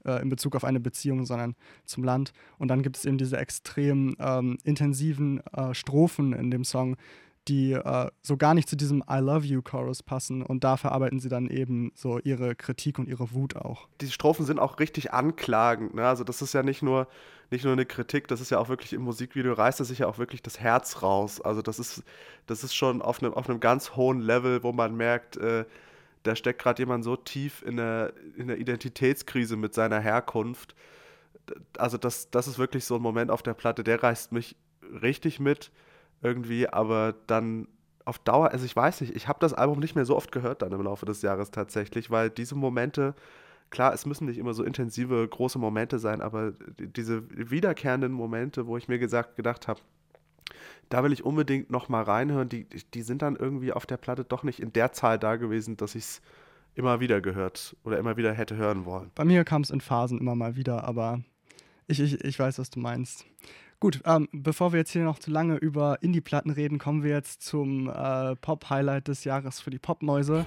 äh, 0.05 0.21
in 0.23 0.29
Bezug 0.29 0.57
auf 0.57 0.65
eine 0.65 0.81
Beziehung, 0.81 1.25
sondern 1.25 1.55
zum 1.85 2.05
Land. 2.05 2.33
Und 2.59 2.69
dann 2.69 2.83
gibt 2.83 2.97
es 2.97 3.05
eben 3.05 3.19
diese 3.19 3.37
extrem 3.37 4.17
ähm, 4.19 4.59
intensiven 4.65 5.41
äh, 5.53 5.75
Strophen 5.75 6.33
in 6.33 6.51
dem 6.51 6.65
Song, 6.65 6.97
die 7.49 7.73
äh, 7.73 8.11
so 8.23 8.37
gar 8.37 8.55
nicht 8.55 8.69
zu 8.69 8.77
diesem 8.77 9.03
I 9.11 9.19
Love 9.19 9.45
You 9.45 9.63
Chorus 9.63 10.03
passen 10.03 10.43
und 10.43 10.63
da 10.63 10.77
verarbeiten 10.77 11.19
sie 11.19 11.29
dann 11.29 11.49
eben 11.49 11.93
so 11.95 12.19
ihre 12.21 12.55
Kritik 12.55 12.99
und 12.99 13.09
ihre 13.09 13.33
Wut 13.33 13.57
auch. 13.57 13.89
Die 14.01 14.11
Strophen 14.11 14.47
sind 14.47 14.59
auch 14.61 14.79
richtig 14.79 15.13
anklagend, 15.13 15.95
ne? 15.95 16.07
Also 16.07 16.23
das 16.25 16.41
ist 16.41 16.53
ja 16.53 16.63
nicht 16.63 16.83
nur, 16.83 17.09
nicht 17.51 17.65
nur 17.65 17.73
eine 17.73 17.87
Kritik, 17.87 18.29
das 18.29 18.41
ist 18.41 18.51
ja 18.51 18.59
auch 18.59 18.69
wirklich 18.69 18.93
im 18.93 19.03
Musikvideo 19.03 19.55
reißt 19.55 19.81
er 19.81 19.87
sich 19.87 20.01
ja 20.01 20.07
auch 20.07 20.19
wirklich 20.19 20.43
das 20.43 20.61
Herz 20.61 21.03
raus. 21.03 21.41
Also 21.41 21.63
das 21.63 21.79
ist, 21.79 22.05
das 22.47 22.63
ist 22.63 22.75
schon 22.75 23.03
auf 23.03 23.23
einem, 23.23 23.35
auf 23.35 23.49
ganz 23.61 23.97
hohen 23.97 24.21
Level, 24.21 24.63
wo 24.63 24.73
man 24.73 24.97
merkt, 24.97 25.37
äh, 25.37 25.65
da 26.23 26.37
steckt 26.37 26.63
gerade 26.63 26.81
jemand 26.81 27.03
so 27.03 27.17
tief 27.17 27.63
in 27.63 27.77
der, 27.77 28.13
in 28.37 28.47
der 28.47 28.59
Identitätskrise 28.59 29.57
mit 29.57 29.75
seiner 29.75 29.99
Herkunft. 29.99 30.77
Also 31.77 31.99
das, 31.99 32.31
das 32.31 32.47
ist 32.47 32.59
wirklich 32.59 32.85
so 32.85 32.97
ein 32.97 33.03
Moment 33.03 33.33
auf 33.33 33.43
der 33.43 33.55
Platte, 33.55 33.83
der 33.83 34.01
reißt 34.01 34.31
mich 34.31 34.57
richtig 35.03 35.41
mit 35.41 35.73
irgendwie, 36.23 36.69
aber 36.69 37.15
dann 37.27 37.69
auf 38.05 38.19
Dauer, 38.19 38.51
also 38.51 38.65
ich 38.65 38.75
weiß 38.75 39.01
nicht, 39.01 39.15
ich 39.15 39.29
habe 39.29 39.39
das 39.41 39.55
Album 39.55 39.79
nicht 39.79 39.95
mehr 39.95 40.05
so 40.05 40.17
oft 40.17 40.33
gehört 40.33 40.63
dann 40.63 40.73
im 40.73 40.83
Laufe 40.83 41.07
des 41.07 41.23
Jahres 41.23 41.51
tatsächlich, 41.51 42.11
weil 42.11 42.31
diese 42.31 42.55
Momente, 42.55 43.15
klar, 43.71 43.93
es 43.93 44.07
müssen 44.07 44.27
nicht 44.27 44.39
immer 44.39 44.55
so 44.55 44.65
intensive, 44.65 45.27
große 45.29 45.59
Momente 45.59 45.99
sein, 45.99 46.21
aber 46.21 46.53
diese 46.79 47.23
wiederkehrenden 47.29 48.13
Momente, 48.13 48.67
wo 48.67 48.77
ich 48.77 48.89
mir 48.89 48.99
gesagt, 48.99 49.37
gedacht 49.37 49.69
habe, 49.69 49.81
da 50.89 51.03
will 51.05 51.13
ich 51.13 51.25
unbedingt 51.25 51.71
noch 51.71 51.89
mal 51.89 52.03
reinhören, 52.03 52.49
die, 52.49 52.65
die 52.65 53.03
sind 53.03 53.23
dann 53.23 53.37
irgendwie 53.37 53.73
auf 53.73 53.87
der 53.87 53.97
Platte 53.97 54.25
doch 54.25 54.43
nicht 54.43 54.61
in 54.61 54.73
der 54.73 54.93
Zahl 54.93 55.19
da 55.19 55.37
gewesen, 55.37 55.77
dass 55.77 55.95
ich 55.95 56.05
es 56.05 56.23
immer 56.75 57.01
wieder 57.01 57.21
gehört 57.21 57.77
oder 57.85 57.99
immer 57.99 58.17
wieder 58.17 58.33
hätte 58.33 58.57
hören 58.57 58.85
wollen. 58.85 59.11
Bei 59.15 59.25
mir 59.25 59.45
kam 59.45 59.63
es 59.63 59.71
in 59.71 59.81
Phasen 59.81 60.19
immer 60.19 60.35
mal 60.35 60.57
wieder, 60.57 60.85
aber 60.85 61.23
ich, 61.87 62.01
ich, 62.01 62.23
ich 62.25 62.39
weiß, 62.39 62.59
was 62.59 62.71
du 62.71 62.81
meinst. 62.81 63.27
Gut, 63.83 64.01
ähm, 64.05 64.29
bevor 64.31 64.73
wir 64.73 64.79
jetzt 64.79 64.93
hier 64.93 65.03
noch 65.03 65.19
zu 65.19 65.33
lange 65.33 65.57
über 65.57 65.99
Indie-Platten 66.03 66.53
reden, 66.53 66.79
kommen 66.79 67.03
wir 67.03 67.11
jetzt 67.11 67.43
zum 67.43 67.89
äh, 67.89 68.37
Pop-Highlight 68.37 69.09
des 69.09 69.25
Jahres 69.25 69.61
für 69.61 69.71
die 69.71 69.81
Popmäuse. 69.81 70.45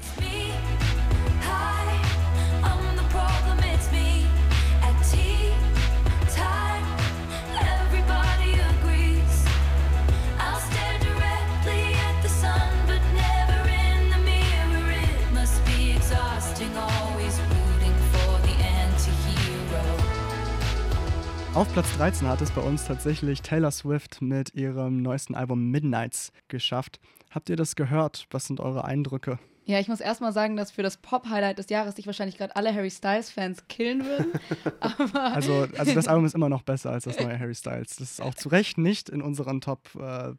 Auf 21.65 21.73
Platz 21.73 21.97
13 21.97 22.27
hat 22.27 22.41
es 22.41 22.51
bei 22.51 22.61
uns 22.61 22.85
tatsächlich 22.85 23.41
Taylor 23.41 23.71
Swift 23.71 24.21
mit 24.21 24.53
ihrem 24.53 25.01
neuesten 25.01 25.33
Album 25.33 25.71
Midnights 25.71 26.31
geschafft. 26.47 26.99
Habt 27.31 27.49
ihr 27.49 27.55
das 27.55 27.75
gehört? 27.75 28.27
Was 28.29 28.45
sind 28.45 28.59
eure 28.59 28.85
Eindrücke? 28.85 29.39
Ja, 29.65 29.79
ich 29.79 29.87
muss 29.87 29.99
erstmal 29.99 30.31
sagen, 30.31 30.55
dass 30.55 30.71
für 30.71 30.83
das 30.83 30.97
Pop-Highlight 30.97 31.57
des 31.57 31.69
Jahres 31.69 31.95
sich 31.95 32.05
wahrscheinlich 32.05 32.37
gerade 32.37 32.55
alle 32.55 32.73
Harry 32.73 32.91
Styles-Fans 32.91 33.67
killen 33.67 34.05
würden. 34.05 34.33
also, 35.19 35.67
also 35.75 35.93
das 35.93 36.07
Album 36.07 36.25
ist 36.25 36.35
immer 36.35 36.49
noch 36.49 36.61
besser 36.61 36.91
als 36.91 37.05
das 37.05 37.19
neue 37.19 37.37
Harry 37.37 37.55
Styles. 37.55 37.95
Das 37.97 38.11
ist 38.11 38.21
auch 38.21 38.35
zu 38.35 38.49
Recht 38.49 38.77
nicht 38.77 39.09
in 39.09 39.23
unseren 39.23 39.59
Top, 39.59 39.89
äh, 39.95 40.33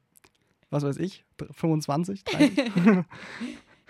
was 0.71 0.85
weiß 0.85 0.97
ich, 0.97 1.25
25, 1.51 2.23
30. 2.25 2.73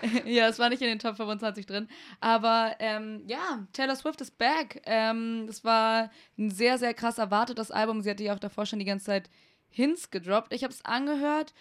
ja, 0.26 0.48
es 0.48 0.58
war 0.58 0.68
nicht 0.68 0.82
in 0.82 0.88
den 0.88 0.98
Top 0.98 1.16
25 1.16 1.66
drin. 1.66 1.88
Aber 2.20 2.76
ähm, 2.78 3.22
ja, 3.26 3.66
Taylor 3.72 3.96
Swift 3.96 4.20
ist 4.20 4.38
back. 4.38 4.82
Ähm, 4.84 5.44
das 5.46 5.64
war 5.64 6.10
ein 6.38 6.50
sehr, 6.50 6.78
sehr 6.78 6.94
krass 6.94 7.18
erwartetes 7.18 7.70
Album. 7.70 8.02
Sie 8.02 8.10
hatte 8.10 8.24
ja 8.24 8.34
auch 8.34 8.38
davor 8.38 8.66
schon 8.66 8.78
die 8.78 8.84
ganze 8.84 9.06
Zeit 9.06 9.30
Hints 9.68 10.10
gedroppt. 10.10 10.52
Ich 10.52 10.64
habe 10.64 10.72
es 10.72 10.84
angehört. 10.84 11.54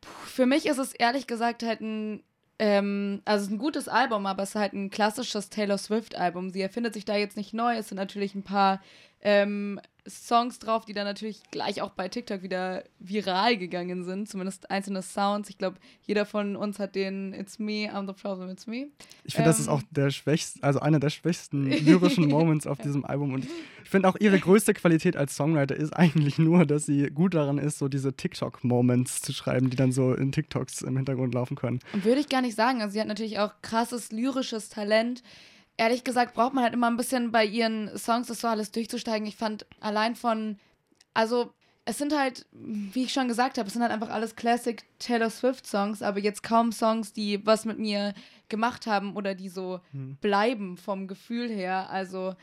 Puh, 0.00 0.26
für 0.26 0.46
mich 0.46 0.66
ist 0.66 0.78
es 0.78 0.92
ehrlich 0.92 1.26
gesagt 1.26 1.62
halt 1.62 1.80
ein 1.80 2.22
ähm, 2.58 3.22
also 3.24 3.42
es 3.42 3.48
ist 3.48 3.54
ein 3.54 3.58
gutes 3.58 3.88
Album, 3.88 4.26
aber 4.26 4.42
es 4.42 4.50
ist 4.50 4.54
halt 4.56 4.72
ein 4.72 4.90
klassisches 4.90 5.48
Taylor 5.48 5.78
Swift-Album. 5.78 6.50
Sie 6.50 6.60
erfindet 6.60 6.94
sich 6.94 7.04
da 7.04 7.16
jetzt 7.16 7.36
nicht 7.36 7.54
neu. 7.54 7.76
Es 7.76 7.88
sind 7.88 7.96
natürlich 7.96 8.34
ein 8.34 8.42
paar 8.42 8.80
ähm, 9.20 9.80
Songs 10.08 10.58
drauf, 10.58 10.84
die 10.84 10.92
dann 10.92 11.04
natürlich 11.04 11.42
gleich 11.50 11.82
auch 11.82 11.90
bei 11.90 12.08
TikTok 12.08 12.42
wieder 12.42 12.84
viral 12.98 13.56
gegangen 13.56 14.04
sind. 14.04 14.28
Zumindest 14.28 14.70
einzelne 14.70 15.02
Sounds. 15.02 15.48
Ich 15.50 15.58
glaube, 15.58 15.78
jeder 16.02 16.26
von 16.26 16.56
uns 16.56 16.78
hat 16.78 16.94
den 16.94 17.32
It's 17.32 17.58
me, 17.58 17.90
I'm 17.92 18.06
the 18.06 18.12
problem, 18.12 18.50
it's 18.50 18.66
me. 18.66 18.88
Ich 19.24 19.34
finde, 19.34 19.50
ähm, 19.50 19.52
das 19.52 19.60
ist 19.60 19.68
auch 19.68 19.82
der 19.90 20.10
schwächste, 20.10 20.62
also 20.62 20.80
einer 20.80 21.00
der 21.00 21.10
schwächsten 21.10 21.66
lyrischen 21.84 22.28
Moments 22.28 22.66
auf 22.66 22.78
diesem 22.78 23.04
Album. 23.04 23.34
Und 23.34 23.44
ich 23.44 23.90
finde 23.90 24.08
auch 24.08 24.16
ihre 24.18 24.38
größte 24.38 24.74
Qualität 24.74 25.16
als 25.16 25.36
Songwriter 25.36 25.76
ist 25.76 25.92
eigentlich 25.92 26.38
nur, 26.38 26.66
dass 26.66 26.86
sie 26.86 27.08
gut 27.10 27.34
daran 27.34 27.58
ist, 27.58 27.78
so 27.78 27.88
diese 27.88 28.12
TikTok-Moments 28.12 29.22
zu 29.22 29.32
schreiben, 29.32 29.70
die 29.70 29.76
dann 29.76 29.92
so 29.92 30.14
in 30.14 30.32
TikToks 30.32 30.82
im 30.82 30.96
Hintergrund 30.96 31.34
laufen 31.34 31.56
können. 31.56 31.80
Würde 31.92 32.20
ich 32.20 32.28
gar 32.28 32.42
nicht 32.42 32.56
sagen. 32.56 32.82
Also 32.82 32.94
sie 32.94 33.00
hat 33.00 33.08
natürlich 33.08 33.38
auch 33.38 33.52
krasses 33.62 34.12
lyrisches 34.12 34.68
Talent 34.68 35.22
ehrlich 35.78 36.04
gesagt 36.04 36.34
braucht 36.34 36.52
man 36.52 36.64
halt 36.64 36.74
immer 36.74 36.90
ein 36.90 36.98
bisschen 36.98 37.32
bei 37.32 37.46
ihren 37.46 37.96
Songs 37.96 38.26
das 38.26 38.42
so 38.42 38.48
alles 38.48 38.70
durchzusteigen. 38.70 39.26
Ich 39.26 39.36
fand 39.36 39.64
allein 39.80 40.14
von, 40.14 40.58
also 41.14 41.54
es 41.86 41.96
sind 41.96 42.14
halt, 42.14 42.44
wie 42.52 43.04
ich 43.04 43.12
schon 43.14 43.28
gesagt 43.28 43.56
habe, 43.56 43.66
es 43.66 43.72
sind 43.72 43.80
halt 43.80 43.92
einfach 43.92 44.10
alles 44.10 44.36
Classic 44.36 44.82
Taylor 44.98 45.30
Swift 45.30 45.66
Songs, 45.66 46.02
aber 46.02 46.18
jetzt 46.18 46.42
kaum 46.42 46.70
Songs, 46.70 47.14
die 47.14 47.46
was 47.46 47.64
mit 47.64 47.78
mir 47.78 48.12
gemacht 48.50 48.86
haben 48.86 49.16
oder 49.16 49.34
die 49.34 49.48
so 49.48 49.80
hm. 49.92 50.16
bleiben 50.20 50.76
vom 50.76 51.06
Gefühl 51.06 51.48
her. 51.48 51.88
Also 51.88 52.34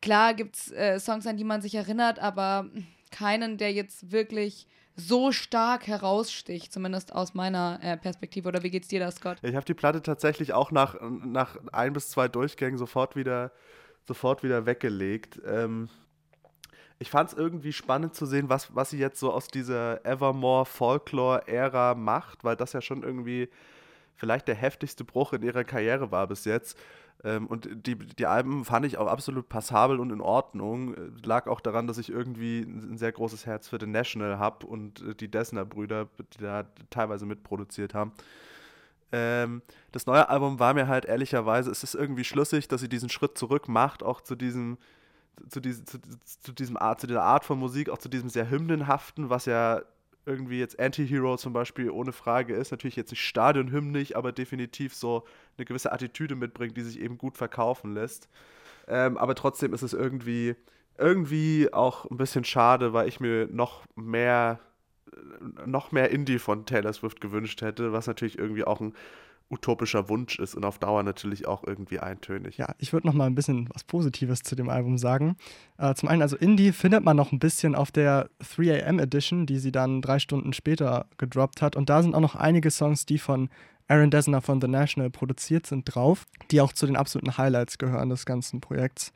klar 0.00 0.34
gibt 0.34 0.56
es 0.56 0.70
äh, 0.70 1.00
Songs, 1.00 1.26
an 1.26 1.36
die 1.36 1.44
man 1.44 1.62
sich 1.62 1.74
erinnert, 1.74 2.20
aber 2.20 2.70
keinen, 3.10 3.58
der 3.58 3.72
jetzt 3.72 4.12
wirklich 4.12 4.66
so 4.96 5.32
stark 5.32 5.86
heraussticht, 5.86 6.72
zumindest 6.72 7.14
aus 7.14 7.34
meiner 7.34 7.78
äh, 7.82 7.96
Perspektive. 7.96 8.48
Oder 8.48 8.62
wie 8.62 8.70
geht's 8.70 8.88
dir 8.88 9.00
da, 9.00 9.10
Scott? 9.10 9.38
Ich 9.42 9.54
habe 9.54 9.64
die 9.64 9.74
Platte 9.74 10.02
tatsächlich 10.02 10.52
auch 10.52 10.70
nach, 10.70 10.96
nach 11.00 11.56
ein 11.72 11.92
bis 11.92 12.10
zwei 12.10 12.28
Durchgängen 12.28 12.78
sofort 12.78 13.16
wieder, 13.16 13.52
sofort 14.06 14.42
wieder 14.42 14.66
weggelegt. 14.66 15.40
Ähm, 15.46 15.88
ich 16.98 17.10
fand 17.10 17.30
es 17.30 17.36
irgendwie 17.36 17.72
spannend 17.72 18.14
zu 18.14 18.26
sehen, 18.26 18.48
was, 18.48 18.74
was 18.76 18.90
sie 18.90 18.98
jetzt 18.98 19.18
so 19.18 19.32
aus 19.32 19.48
dieser 19.48 20.04
Evermore 20.06 20.66
Folklore-Ära 20.66 21.94
macht, 21.94 22.44
weil 22.44 22.54
das 22.54 22.72
ja 22.74 22.80
schon 22.80 23.02
irgendwie 23.02 23.48
vielleicht 24.14 24.46
der 24.46 24.54
heftigste 24.54 25.04
Bruch 25.04 25.32
in 25.32 25.42
ihrer 25.42 25.64
Karriere 25.64 26.12
war 26.12 26.28
bis 26.28 26.44
jetzt. 26.44 26.78
Ähm, 27.24 27.46
und 27.46 27.68
die, 27.86 27.96
die 27.96 28.26
Alben 28.26 28.64
fand 28.64 28.84
ich 28.84 28.98
auch 28.98 29.06
absolut 29.06 29.48
passabel 29.48 30.00
und 30.00 30.10
in 30.10 30.20
Ordnung. 30.20 30.94
Äh, 30.94 31.10
lag 31.24 31.46
auch 31.46 31.60
daran, 31.60 31.86
dass 31.86 31.98
ich 31.98 32.10
irgendwie 32.10 32.60
ein 32.62 32.98
sehr 32.98 33.12
großes 33.12 33.46
Herz 33.46 33.68
für 33.68 33.78
The 33.78 33.86
National 33.86 34.38
habe 34.38 34.66
und 34.66 35.02
äh, 35.02 35.14
die 35.14 35.30
Dessner-Brüder, 35.30 36.08
die 36.34 36.42
da 36.42 36.64
teilweise 36.90 37.26
mitproduziert 37.26 37.94
haben. 37.94 38.12
Ähm, 39.12 39.62
das 39.92 40.06
neue 40.06 40.28
Album 40.28 40.58
war 40.58 40.74
mir 40.74 40.88
halt 40.88 41.04
ehrlicherweise, 41.04 41.70
es 41.70 41.84
ist 41.84 41.94
irgendwie 41.94 42.24
schlüssig, 42.24 42.66
dass 42.66 42.80
sie 42.80 42.88
diesen 42.88 43.10
Schritt 43.10 43.36
zurück 43.36 43.68
macht, 43.68 44.02
auch 44.02 44.22
zu 44.22 44.34
diesem, 44.34 44.78
zu, 45.48 45.60
diesem, 45.60 45.86
zu, 45.86 45.98
zu, 46.24 46.52
diesem 46.52 46.76
Art, 46.76 47.00
zu 47.00 47.06
dieser 47.06 47.22
Art 47.22 47.44
von 47.44 47.58
Musik, 47.58 47.90
auch 47.90 47.98
zu 47.98 48.08
diesem 48.08 48.30
sehr 48.30 48.50
hymnenhaften, 48.50 49.28
was 49.30 49.44
ja 49.44 49.82
irgendwie 50.24 50.58
jetzt 50.58 50.78
Anti-Hero 50.78 51.36
zum 51.36 51.52
Beispiel 51.52 51.90
ohne 51.90 52.12
Frage 52.12 52.54
ist. 52.54 52.70
Natürlich 52.70 52.96
jetzt 52.96 53.10
nicht 53.10 53.24
stadionhymnig, 53.24 54.16
aber 54.16 54.32
definitiv 54.32 54.94
so 54.94 55.24
eine 55.56 55.64
gewisse 55.64 55.92
Attitüde 55.92 56.36
mitbringt, 56.36 56.76
die 56.76 56.82
sich 56.82 57.00
eben 57.00 57.18
gut 57.18 57.36
verkaufen 57.36 57.94
lässt. 57.94 58.28
Ähm, 58.88 59.16
aber 59.16 59.34
trotzdem 59.34 59.74
ist 59.74 59.82
es 59.82 59.92
irgendwie, 59.92 60.54
irgendwie 60.98 61.72
auch 61.72 62.10
ein 62.10 62.16
bisschen 62.16 62.44
schade, 62.44 62.92
weil 62.92 63.08
ich 63.08 63.20
mir 63.20 63.48
noch 63.50 63.84
mehr, 63.96 64.60
noch 65.66 65.92
mehr 65.92 66.10
Indie 66.10 66.38
von 66.38 66.66
Taylor 66.66 66.92
Swift 66.92 67.20
gewünscht 67.20 67.60
hätte, 67.62 67.92
was 67.92 68.06
natürlich 68.06 68.38
irgendwie 68.38 68.64
auch 68.64 68.80
ein 68.80 68.94
utopischer 69.52 70.08
Wunsch 70.08 70.38
ist 70.38 70.54
und 70.54 70.64
auf 70.64 70.78
Dauer 70.78 71.02
natürlich 71.02 71.46
auch 71.46 71.62
irgendwie 71.64 71.98
eintönig. 71.98 72.56
Ja, 72.56 72.74
ich 72.78 72.92
würde 72.92 73.06
noch 73.06 73.14
mal 73.14 73.26
ein 73.26 73.34
bisschen 73.34 73.68
was 73.72 73.84
Positives 73.84 74.42
zu 74.42 74.56
dem 74.56 74.68
Album 74.68 74.98
sagen. 74.98 75.36
Äh, 75.78 75.94
zum 75.94 76.08
einen, 76.08 76.22
also 76.22 76.36
Indie 76.36 76.72
findet 76.72 77.04
man 77.04 77.16
noch 77.16 77.32
ein 77.32 77.38
bisschen 77.38 77.74
auf 77.74 77.92
der 77.92 78.30
3am 78.42 79.00
Edition, 79.00 79.46
die 79.46 79.58
sie 79.58 79.72
dann 79.72 80.02
drei 80.02 80.18
Stunden 80.18 80.52
später 80.52 81.06
gedroppt 81.18 81.62
hat. 81.62 81.76
Und 81.76 81.90
da 81.90 82.02
sind 82.02 82.14
auch 82.14 82.20
noch 82.20 82.34
einige 82.34 82.70
Songs, 82.70 83.06
die 83.06 83.18
von 83.18 83.50
Aaron 83.88 84.10
Dessner 84.10 84.40
von 84.40 84.60
The 84.60 84.68
National 84.68 85.10
produziert 85.10 85.66
sind, 85.66 85.84
drauf, 85.84 86.24
die 86.50 86.60
auch 86.60 86.72
zu 86.72 86.86
den 86.86 86.96
absoluten 86.96 87.36
Highlights 87.36 87.78
gehören 87.78 88.08
des 88.08 88.24
ganzen 88.24 88.60
Projekts. 88.60 89.12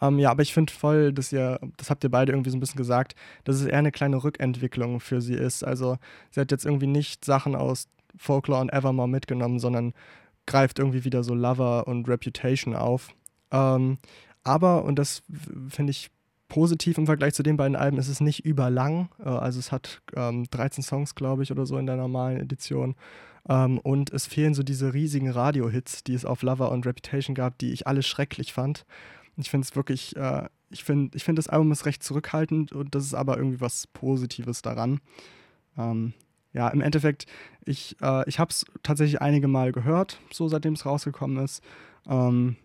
Ähm, 0.00 0.18
ja, 0.18 0.30
aber 0.30 0.42
ich 0.42 0.52
finde 0.52 0.72
voll, 0.72 1.12
dass 1.12 1.32
ihr, 1.32 1.58
das 1.76 1.90
habt 1.90 2.04
ihr 2.04 2.10
beide 2.10 2.32
irgendwie 2.32 2.50
so 2.50 2.56
ein 2.56 2.60
bisschen 2.60 2.76
gesagt, 2.76 3.14
dass 3.44 3.56
es 3.56 3.66
eher 3.66 3.78
eine 3.78 3.92
kleine 3.92 4.22
Rückentwicklung 4.22 5.00
für 5.00 5.20
sie 5.20 5.34
ist. 5.34 5.64
Also 5.64 5.96
sie 6.30 6.40
hat 6.40 6.50
jetzt 6.50 6.66
irgendwie 6.66 6.86
nicht 6.86 7.24
Sachen 7.24 7.54
aus 7.54 7.88
Folklore 8.16 8.60
und 8.60 8.72
Evermore 8.72 9.08
mitgenommen, 9.08 9.58
sondern 9.58 9.92
greift 10.46 10.78
irgendwie 10.78 11.04
wieder 11.04 11.24
so 11.24 11.34
Lover 11.34 11.86
und 11.86 12.08
Reputation 12.08 12.74
auf. 12.74 13.08
Ähm, 13.50 13.98
aber, 14.44 14.84
und 14.84 14.98
das 14.98 15.22
finde 15.68 15.90
ich 15.90 16.10
positiv 16.48 16.98
im 16.98 17.06
Vergleich 17.06 17.34
zu 17.34 17.42
den 17.42 17.56
beiden 17.56 17.76
Alben, 17.76 17.98
ist 17.98 18.08
es 18.08 18.20
nicht 18.20 18.44
überlang. 18.44 19.08
Äh, 19.18 19.28
also 19.28 19.58
es 19.58 19.72
hat 19.72 20.02
ähm, 20.14 20.46
13 20.50 20.82
Songs, 20.82 21.14
glaube 21.14 21.42
ich, 21.42 21.50
oder 21.50 21.66
so 21.66 21.76
in 21.78 21.86
der 21.86 21.96
normalen 21.96 22.40
Edition. 22.40 22.94
Ähm, 23.48 23.78
und 23.78 24.12
es 24.12 24.26
fehlen 24.26 24.54
so 24.54 24.62
diese 24.62 24.94
riesigen 24.94 25.30
Radio-Hits, 25.30 26.04
die 26.04 26.14
es 26.14 26.24
auf 26.24 26.42
Lover 26.42 26.70
und 26.70 26.86
Reputation 26.86 27.34
gab, 27.34 27.58
die 27.58 27.72
ich 27.72 27.86
alle 27.86 28.02
schrecklich 28.02 28.52
fand. 28.52 28.86
Ich 29.36 29.50
finde 29.50 29.66
es 29.66 29.76
wirklich, 29.76 30.16
äh, 30.16 30.48
ich 30.70 30.84
finde 30.84 31.16
ich 31.16 31.24
find 31.24 31.38
das 31.38 31.48
Album 31.48 31.70
ist 31.72 31.86
recht 31.86 32.02
zurückhaltend 32.02 32.72
und 32.72 32.94
das 32.94 33.04
ist 33.04 33.14
aber 33.14 33.36
irgendwie 33.36 33.60
was 33.60 33.86
Positives 33.88 34.62
daran. 34.62 35.00
Ähm, 35.76 36.14
ja, 36.56 36.68
im 36.68 36.80
Endeffekt, 36.80 37.26
ich, 37.66 37.96
äh, 38.00 38.26
ich 38.28 38.38
habe 38.38 38.50
es 38.50 38.64
tatsächlich 38.82 39.20
einige 39.20 39.46
Mal 39.46 39.72
gehört, 39.72 40.18
so 40.32 40.48
seitdem 40.48 40.72
es 40.72 40.86
rausgekommen 40.86 41.44
ist. 41.44 41.62
Ähm, 42.08 42.56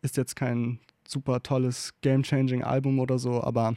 ist 0.00 0.16
jetzt 0.16 0.36
kein 0.36 0.80
super 1.06 1.42
tolles 1.42 1.92
Game-Changing 2.00 2.64
Album 2.64 2.98
oder 2.98 3.18
so, 3.18 3.44
aber 3.44 3.74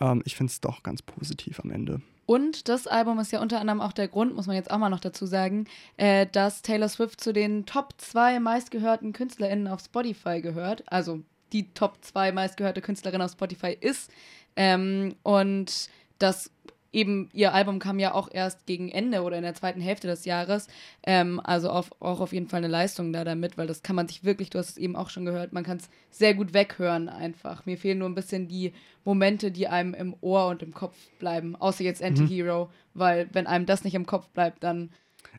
ähm, 0.00 0.20
ich 0.24 0.34
finde 0.34 0.50
es 0.50 0.60
doch 0.60 0.82
ganz 0.82 1.00
positiv 1.00 1.60
am 1.60 1.70
Ende. 1.70 2.00
Und 2.26 2.68
das 2.68 2.88
Album 2.88 3.20
ist 3.20 3.30
ja 3.30 3.40
unter 3.40 3.60
anderem 3.60 3.80
auch 3.80 3.92
der 3.92 4.08
Grund, 4.08 4.34
muss 4.34 4.48
man 4.48 4.56
jetzt 4.56 4.72
auch 4.72 4.78
mal 4.78 4.90
noch 4.90 4.98
dazu 4.98 5.26
sagen, 5.26 5.66
äh, 5.96 6.26
dass 6.26 6.62
Taylor 6.62 6.88
Swift 6.88 7.20
zu 7.20 7.32
den 7.32 7.66
Top 7.66 7.94
2 7.98 8.40
meistgehörten 8.40 9.12
KünstlerInnen 9.12 9.68
auf 9.68 9.80
Spotify 9.80 10.40
gehört. 10.40 10.82
Also 10.90 11.20
die 11.52 11.72
Top 11.72 11.98
2 12.00 12.32
meistgehörte 12.32 12.82
Künstlerin 12.82 13.22
auf 13.22 13.30
Spotify 13.30 13.76
ist. 13.80 14.10
Ähm, 14.56 15.14
und 15.22 15.88
das 16.18 16.50
eben 16.92 17.28
ihr 17.32 17.52
Album 17.52 17.78
kam 17.78 17.98
ja 17.98 18.14
auch 18.14 18.28
erst 18.32 18.66
gegen 18.66 18.88
Ende 18.88 19.22
oder 19.22 19.36
in 19.36 19.42
der 19.42 19.54
zweiten 19.54 19.80
Hälfte 19.80 20.06
des 20.06 20.24
Jahres. 20.24 20.68
Ähm, 21.04 21.40
also 21.42 21.70
auf, 21.70 21.90
auch 22.00 22.20
auf 22.20 22.32
jeden 22.32 22.48
Fall 22.48 22.58
eine 22.58 22.68
Leistung 22.68 23.12
da 23.12 23.24
damit, 23.24 23.58
weil 23.58 23.66
das 23.66 23.82
kann 23.82 23.96
man 23.96 24.08
sich 24.08 24.24
wirklich, 24.24 24.50
du 24.50 24.58
hast 24.58 24.70
es 24.70 24.76
eben 24.76 24.96
auch 24.96 25.10
schon 25.10 25.24
gehört, 25.24 25.52
man 25.52 25.64
kann 25.64 25.78
es 25.78 25.88
sehr 26.10 26.34
gut 26.34 26.54
weghören 26.54 27.08
einfach. 27.08 27.66
Mir 27.66 27.78
fehlen 27.78 27.98
nur 27.98 28.08
ein 28.08 28.14
bisschen 28.14 28.48
die 28.48 28.72
Momente, 29.04 29.50
die 29.50 29.68
einem 29.68 29.94
im 29.94 30.16
Ohr 30.20 30.48
und 30.48 30.62
im 30.62 30.74
Kopf 30.74 30.96
bleiben, 31.18 31.56
außer 31.56 31.84
jetzt 31.84 32.00
mhm. 32.00 32.08
Anti-Hero, 32.08 32.64
mhm. 32.66 32.70
weil 32.94 33.28
wenn 33.32 33.46
einem 33.46 33.66
das 33.66 33.84
nicht 33.84 33.94
im 33.94 34.06
Kopf 34.06 34.28
bleibt, 34.28 34.64
dann 34.64 34.90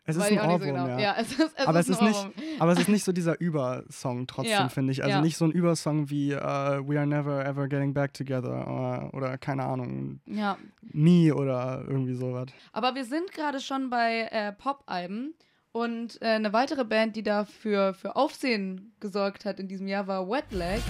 es 0.08 0.16
ist 0.16 0.22
ein 0.22 0.38
Ohrwurm, 0.38 0.60
so 0.60 0.66
genau. 0.66 0.86
ja. 0.86 0.98
ja 0.98 1.16
es 1.18 1.32
ist, 1.32 1.52
es 1.56 1.66
aber, 1.66 1.80
ist 1.80 1.88
es 1.90 1.96
ist 1.96 2.02
nicht, 2.02 2.28
aber 2.58 2.72
es 2.72 2.78
ist 2.80 2.88
nicht 2.88 3.04
so 3.04 3.12
dieser 3.12 3.38
Übersong 3.40 4.26
trotzdem, 4.26 4.52
ja. 4.52 4.68
finde 4.68 4.92
ich. 4.92 5.02
Also 5.02 5.16
ja. 5.16 5.22
nicht 5.22 5.36
so 5.36 5.44
ein 5.44 5.52
Übersong 5.52 6.08
wie 6.08 6.34
uh, 6.34 6.38
We 6.38 6.98
Are 6.98 7.06
Never 7.06 7.44
Ever 7.44 7.68
Getting 7.68 7.92
Back 7.92 8.14
Together 8.14 8.66
oder, 8.66 9.10
oder 9.12 9.38
keine 9.38 9.64
Ahnung, 9.64 10.20
ja. 10.26 10.56
Me 10.80 11.34
oder 11.34 11.84
irgendwie 11.86 12.14
sowas. 12.14 12.46
Aber 12.72 12.94
wir 12.94 13.04
sind 13.04 13.32
gerade 13.32 13.60
schon 13.60 13.90
bei 13.90 14.28
äh, 14.30 14.52
Pop-Alben 14.52 15.34
und 15.72 16.20
äh, 16.22 16.26
eine 16.26 16.52
weitere 16.52 16.84
Band, 16.84 17.14
die 17.14 17.22
dafür 17.22 17.92
für 17.92 18.16
Aufsehen 18.16 18.94
gesorgt 19.00 19.44
hat 19.44 19.60
in 19.60 19.68
diesem 19.68 19.88
Jahr, 19.88 20.06
war 20.06 20.28
Wet 20.28 20.50
Leg. 20.52 20.82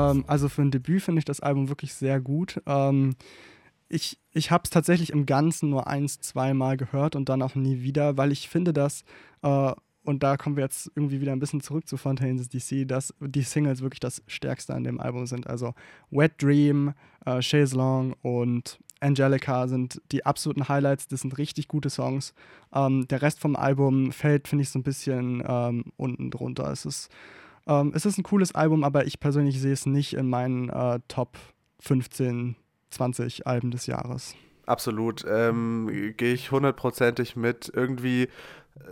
Ähm, 0.00 0.24
also 0.26 0.48
für 0.48 0.62
ein 0.62 0.70
Debüt 0.70 1.02
finde 1.02 1.20
ich 1.20 1.24
das 1.24 1.40
Album 1.40 1.68
wirklich 1.68 1.94
sehr 1.94 2.20
gut. 2.20 2.60
Ähm, 2.66 3.16
ich 3.88 4.20
ich 4.32 4.50
habe 4.50 4.62
es 4.64 4.70
tatsächlich 4.70 5.10
im 5.10 5.26
Ganzen 5.26 5.70
nur 5.70 5.86
eins, 5.86 6.20
zweimal 6.20 6.76
gehört 6.76 7.16
und 7.16 7.28
dann 7.28 7.42
auch 7.42 7.54
nie 7.54 7.82
wieder, 7.82 8.16
weil 8.16 8.32
ich 8.32 8.48
finde, 8.48 8.72
dass, 8.72 9.02
äh, 9.42 9.72
und 10.04 10.22
da 10.22 10.36
kommen 10.36 10.56
wir 10.56 10.64
jetzt 10.64 10.90
irgendwie 10.94 11.20
wieder 11.20 11.32
ein 11.32 11.40
bisschen 11.40 11.60
zurück 11.60 11.86
zu 11.86 11.96
Fontaine's 11.96 12.48
DC, 12.48 12.86
dass 12.86 13.14
die 13.20 13.42
Singles 13.42 13.82
wirklich 13.82 14.00
das 14.00 14.22
Stärkste 14.26 14.74
an 14.74 14.84
dem 14.84 15.00
Album 15.00 15.26
sind. 15.26 15.46
Also 15.46 15.74
Wet 16.10 16.40
Dream, 16.40 16.94
äh, 17.26 17.42
Chaise 17.42 17.76
Long 17.76 18.14
und 18.22 18.78
Angelica 19.00 19.66
sind 19.66 20.00
die 20.12 20.24
absoluten 20.24 20.68
Highlights. 20.68 21.08
Das 21.08 21.20
sind 21.20 21.36
richtig 21.38 21.68
gute 21.68 21.90
Songs. 21.90 22.34
Ähm, 22.72 23.08
der 23.08 23.22
Rest 23.22 23.40
vom 23.40 23.56
Album 23.56 24.12
fällt, 24.12 24.48
finde 24.48 24.62
ich, 24.62 24.70
so 24.70 24.78
ein 24.78 24.84
bisschen 24.84 25.42
ähm, 25.46 25.84
unten 25.96 26.30
drunter. 26.30 26.70
Es 26.70 26.86
ist, 26.86 27.10
ähm, 27.66 27.92
es 27.94 28.06
ist 28.06 28.18
ein 28.18 28.22
cooles 28.22 28.54
Album, 28.54 28.84
aber 28.84 29.06
ich 29.06 29.20
persönlich 29.20 29.60
sehe 29.60 29.72
es 29.72 29.86
nicht 29.86 30.14
in 30.14 30.28
meinen 30.28 30.68
äh, 30.68 31.00
Top 31.08 31.38
15 31.80 32.56
20 32.90 33.46
Alben 33.46 33.70
des 33.70 33.86
Jahres. 33.86 34.34
Absolut. 34.66 35.24
Ähm, 35.28 36.14
Gehe 36.16 36.34
ich 36.34 36.50
hundertprozentig 36.50 37.36
mit. 37.36 37.70
Irgendwie, 37.74 38.28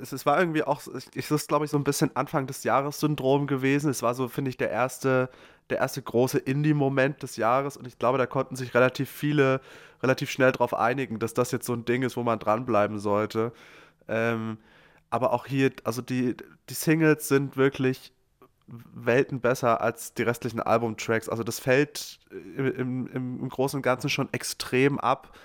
es, 0.01 0.13
es 0.13 0.27
war 0.27 0.39
irgendwie 0.39 0.65
auch, 0.65 0.81
es 0.87 1.31
ist, 1.31 1.49
glaube 1.49 1.65
ich, 1.65 1.71
so 1.71 1.77
ein 1.77 1.85
bisschen 1.85 2.15
Anfang 2.17 2.47
des 2.47 2.65
Jahres-Syndrom 2.65 3.47
gewesen. 3.47 3.91
Es 3.91 4.03
war 4.03 4.15
so, 4.15 4.29
finde 4.29 4.51
ich, 4.51 4.57
der 4.57 4.71
erste, 4.71 5.31
der 5.71 5.79
erste 5.79 6.03
große 6.03 6.39
Indie-Moment 6.39 7.23
des 7.23 7.37
Jahres 7.37 7.77
und 7.77 7.87
ich 7.87 7.99
glaube, 7.99 8.19
da 8.19 8.27
konnten 8.27 8.57
sich 8.57 8.75
relativ 8.75 9.11
viele 9.11 9.61
relativ 10.03 10.31
schnell 10.31 10.53
darauf 10.53 10.75
einigen, 10.75 11.19
dass 11.19 11.35
das 11.35 11.51
jetzt 11.51 11.67
so 11.67 11.73
ein 11.73 11.85
Ding 11.85 12.03
ist, 12.03 12.17
wo 12.17 12.23
man 12.23 12.39
dranbleiben 12.39 13.01
sollte. 13.01 13.53
Ähm, 14.07 14.59
aber 15.11 15.33
auch 15.33 15.47
hier, 15.47 15.73
also 15.85 16.03
die, 16.03 16.37
die 16.69 16.75
Singles 16.75 17.29
sind 17.29 17.57
wirklich 17.57 18.13
Welten 18.95 19.41
besser 19.41 19.81
als 19.81 20.15
die 20.15 20.23
restlichen 20.23 20.61
Albumtracks. 20.61 21.29
Also 21.29 21.43
das 21.43 21.59
fällt 21.59 22.21
im, 22.31 22.67
im, 23.07 23.41
im 23.43 23.49
Großen 23.49 23.79
und 23.79 23.83
Ganzen 23.83 24.11
schon 24.11 24.29
extrem 24.33 24.99
ab. 24.99 25.37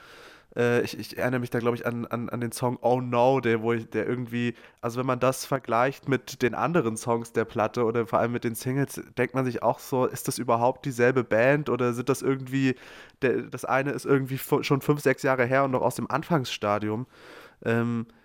Äh, 0.56 0.82
ich, 0.82 1.00
ich, 1.00 1.18
erinnere 1.18 1.39
mich 1.39 1.50
da, 1.50 1.60
glaube 1.60 1.75
ich, 1.75 1.86
an, 1.86 2.06
an, 2.06 2.30
an 2.30 2.42
den 2.42 2.51
Song 2.51 2.77
Oh 2.82 3.01
No, 3.01 3.39
der, 3.39 3.62
wo 3.62 3.74
ich, 3.74 3.89
der 3.89 4.08
irgendwie, 4.08 4.53
also 4.82 5.00
wenn 5.00 5.06
man 5.06 5.20
das 5.20 5.46
vergleicht 5.46 6.08
mit 6.08 6.42
den 6.42 6.53
anderen 6.53 6.98
Songs 6.98 7.32
der 7.34 7.46
Platte 7.46 7.86
oder 7.86 8.06
vor 8.06 8.20
allem 8.20 8.34
mit 8.34 8.44
den 8.44 8.56
Singles, 8.56 9.01
denkt 9.18 9.34
man 9.34 9.46
sich 9.46 9.63
auch 9.63 9.80
so, 9.80 10.06
ist 10.06 10.27
das 10.27 10.38
überhaupt 10.38 10.86
dieselbe 10.86 11.24
Band 11.24 11.70
oder 11.70 11.94
sind 11.94 12.10
das 12.10 12.22
irgendwie, 12.22 12.75
der, 13.22 13.44
das 13.44 13.65
eine 13.65 13.92
ist 13.92 14.06
irgendwie 14.06 14.38
schon 14.38 14.82
fünf, 14.82 15.01
sechs 15.01 15.24
Jahre 15.24 15.46
her 15.46 15.63
und 15.63 15.72
noch 15.72 15.82
aus 15.82 15.96
dem 15.96 16.10
Anfangsstadium. 16.10 17.08
Ähm, 17.65 18.06
äh, 18.10 18.23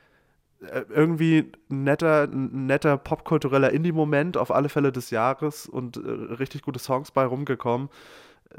irgendwie 0.60 1.52
ein 1.70 1.84
netter, 1.84 2.26
netter 2.26 2.96
popkultureller 2.96 3.72
Indie-Moment 3.72 4.36
auf 4.36 4.50
alle 4.50 4.68
Fälle 4.68 4.90
des 4.90 5.10
Jahres 5.10 5.66
und 5.66 5.96
äh, 5.96 6.00
richtig 6.34 6.62
gute 6.62 6.78
Songs 6.78 7.10
bei 7.10 7.24
rumgekommen 7.24 7.88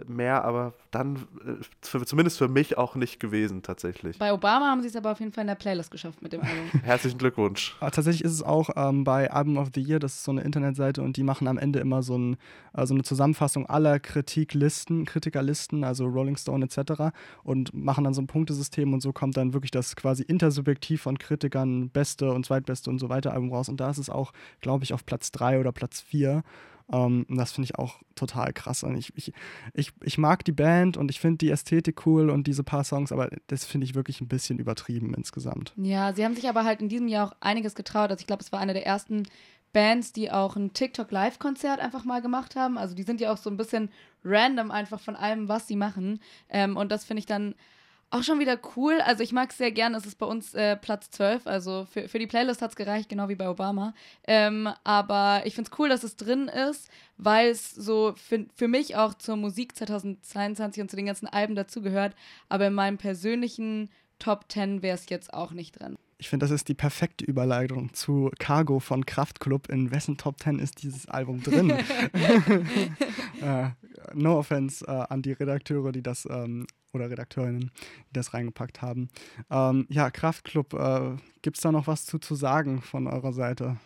mehr, 0.07 0.43
aber 0.45 0.73
dann 0.91 1.15
äh, 1.15 1.63
für, 1.81 2.05
zumindest 2.05 2.37
für 2.37 2.47
mich 2.47 2.77
auch 2.77 2.95
nicht 2.95 3.19
gewesen 3.19 3.63
tatsächlich. 3.63 4.17
Bei 4.19 4.31
Obama 4.31 4.67
haben 4.67 4.81
sie 4.81 4.87
es 4.87 4.95
aber 4.95 5.11
auf 5.11 5.19
jeden 5.19 5.31
Fall 5.31 5.41
in 5.41 5.47
der 5.47 5.55
Playlist 5.55 5.91
geschafft 5.91 6.21
mit 6.21 6.33
dem 6.33 6.41
Album. 6.41 6.69
Herzlichen 6.83 7.17
Glückwunsch. 7.17 7.75
Aber 7.79 7.91
tatsächlich 7.91 8.23
ist 8.23 8.33
es 8.33 8.43
auch 8.43 8.69
ähm, 8.75 9.03
bei 9.03 9.31
Album 9.31 9.57
of 9.57 9.69
the 9.73 9.81
Year, 9.81 9.99
das 9.99 10.15
ist 10.15 10.23
so 10.23 10.31
eine 10.31 10.41
Internetseite 10.41 11.01
und 11.01 11.17
die 11.17 11.23
machen 11.23 11.47
am 11.47 11.57
Ende 11.57 11.79
immer 11.79 12.03
so, 12.03 12.17
ein, 12.17 12.37
äh, 12.73 12.85
so 12.85 12.93
eine 12.93 13.03
Zusammenfassung 13.03 13.65
aller 13.65 13.99
Kritiklisten, 13.99 15.05
Kritikerlisten, 15.05 15.83
also 15.83 16.05
Rolling 16.05 16.37
Stone 16.37 16.65
etc. 16.65 17.15
und 17.43 17.73
machen 17.73 18.03
dann 18.03 18.13
so 18.13 18.21
ein 18.21 18.27
Punktesystem 18.27 18.93
und 18.93 19.01
so 19.01 19.11
kommt 19.11 19.37
dann 19.37 19.53
wirklich 19.53 19.71
das 19.71 19.95
quasi 19.95 20.23
intersubjektiv 20.23 21.01
von 21.01 21.17
Kritikern 21.17 21.89
beste 21.89 22.31
und 22.31 22.45
zweitbeste 22.45 22.89
und 22.89 22.99
so 22.99 23.09
weiter 23.09 23.33
Album 23.33 23.51
raus 23.51 23.69
und 23.69 23.79
da 23.79 23.89
ist 23.89 23.97
es 23.97 24.09
auch, 24.09 24.33
glaube 24.61 24.83
ich, 24.83 24.93
auf 24.93 25.05
Platz 25.05 25.31
3 25.31 25.59
oder 25.59 25.71
Platz 25.71 26.01
4 26.01 26.43
ähm, 26.91 27.25
das 27.29 27.51
finde 27.51 27.65
ich 27.65 27.77
auch 27.77 27.99
total 28.15 28.53
krass. 28.53 28.83
Und 28.83 28.97
ich, 28.97 29.11
ich, 29.15 29.33
ich, 29.73 29.91
ich 30.03 30.17
mag 30.17 30.43
die 30.45 30.51
Band 30.51 30.97
und 30.97 31.11
ich 31.11 31.19
finde 31.19 31.37
die 31.37 31.51
Ästhetik 31.51 32.05
cool 32.05 32.29
und 32.29 32.47
diese 32.47 32.63
paar 32.63 32.83
Songs, 32.83 33.11
aber 33.11 33.29
das 33.47 33.65
finde 33.65 33.85
ich 33.85 33.95
wirklich 33.95 34.21
ein 34.21 34.27
bisschen 34.27 34.59
übertrieben 34.59 35.13
insgesamt. 35.13 35.73
Ja, 35.77 36.13
sie 36.13 36.25
haben 36.25 36.35
sich 36.35 36.49
aber 36.49 36.63
halt 36.63 36.81
in 36.81 36.89
diesem 36.89 37.07
Jahr 37.07 37.27
auch 37.27 37.35
einiges 37.39 37.75
getraut. 37.75 38.09
Also 38.09 38.21
ich 38.21 38.27
glaube, 38.27 38.43
es 38.43 38.51
war 38.51 38.59
eine 38.59 38.73
der 38.73 38.85
ersten 38.85 39.23
Bands, 39.71 40.13
die 40.13 40.31
auch 40.31 40.55
ein 40.55 40.73
TikTok 40.73 41.11
Live-Konzert 41.11 41.79
einfach 41.79 42.03
mal 42.03 42.21
gemacht 42.21 42.55
haben. 42.55 42.77
Also 42.77 42.95
die 42.95 43.03
sind 43.03 43.21
ja 43.21 43.31
auch 43.31 43.37
so 43.37 43.49
ein 43.49 43.57
bisschen 43.57 43.89
random 44.23 44.71
einfach 44.71 44.99
von 44.99 45.15
allem, 45.15 45.47
was 45.47 45.67
sie 45.67 45.75
machen. 45.75 46.19
Ähm, 46.49 46.75
und 46.75 46.91
das 46.91 47.05
finde 47.05 47.19
ich 47.19 47.25
dann 47.25 47.55
auch 48.11 48.23
schon 48.23 48.39
wieder 48.39 48.59
cool. 48.75 48.99
Also 49.01 49.23
ich 49.23 49.31
mag 49.31 49.51
es 49.51 49.57
sehr 49.57 49.71
gern. 49.71 49.93
Es 49.93 50.05
ist 50.05 50.17
bei 50.17 50.25
uns 50.25 50.53
äh, 50.53 50.75
Platz 50.75 51.11
12. 51.11 51.45
Also 51.45 51.85
für, 51.91 52.07
für 52.07 52.19
die 52.19 52.27
Playlist 52.27 52.61
hat 52.61 52.71
es 52.71 52.75
gereicht, 52.75 53.09
genau 53.09 53.29
wie 53.29 53.35
bei 53.35 53.49
Obama. 53.49 53.93
Ähm, 54.27 54.69
aber 54.83 55.43
ich 55.45 55.55
finde 55.55 55.69
es 55.71 55.79
cool, 55.79 55.89
dass 55.89 56.03
es 56.03 56.17
drin 56.17 56.47
ist, 56.47 56.89
weil 57.17 57.49
es 57.49 57.71
so 57.71 58.13
für, 58.15 58.45
für 58.55 58.67
mich 58.67 58.95
auch 58.95 59.13
zur 59.13 59.35
Musik 59.35 59.75
2022 59.75 60.81
und 60.81 60.89
zu 60.89 60.95
den 60.95 61.05
ganzen 61.05 61.27
Alben 61.27 61.55
dazugehört. 61.55 62.15
Aber 62.47 62.67
in 62.67 62.73
meinem 62.73 62.97
persönlichen 62.97 63.89
Top 64.17 64.45
10 64.49 64.81
wäre 64.81 64.95
es 64.95 65.09
jetzt 65.09 65.33
auch 65.33 65.51
nicht 65.51 65.79
drin. 65.79 65.95
Ich 66.21 66.27
finde, 66.27 66.43
das 66.43 66.51
ist 66.51 66.67
die 66.67 66.73
perfekte 66.73 67.23
Überleitung 67.23 67.93
zu 67.93 68.29
Cargo 68.39 68.79
von 68.79 69.05
Kraftklub. 69.05 69.69
In 69.69 69.91
wessen 69.91 70.17
Top 70.17 70.41
10 70.41 70.59
ist 70.59 70.83
dieses 70.83 71.07
Album 71.07 71.41
drin? 71.41 71.69
äh, 73.41 73.69
no 74.13 74.37
offense 74.37 74.85
äh, 74.85 74.91
an 74.91 75.21
die 75.21 75.31
Redakteure, 75.31 75.93
die 75.93 76.03
das 76.03 76.27
ähm, 76.29 76.67
oder 76.93 77.09
Redakteurinnen, 77.09 77.71
die 78.09 78.13
das 78.13 78.33
reingepackt 78.33 78.81
haben. 78.81 79.09
Ähm, 79.49 79.85
ja, 79.89 80.09
Kraftklub, 80.09 80.73
äh, 80.73 81.15
gibt 81.41 81.57
es 81.57 81.63
da 81.63 81.71
noch 81.71 81.87
was 81.87 82.05
zu, 82.05 82.19
zu 82.19 82.35
sagen 82.35 82.81
von 82.81 83.07
eurer 83.07 83.33
Seite? 83.33 83.77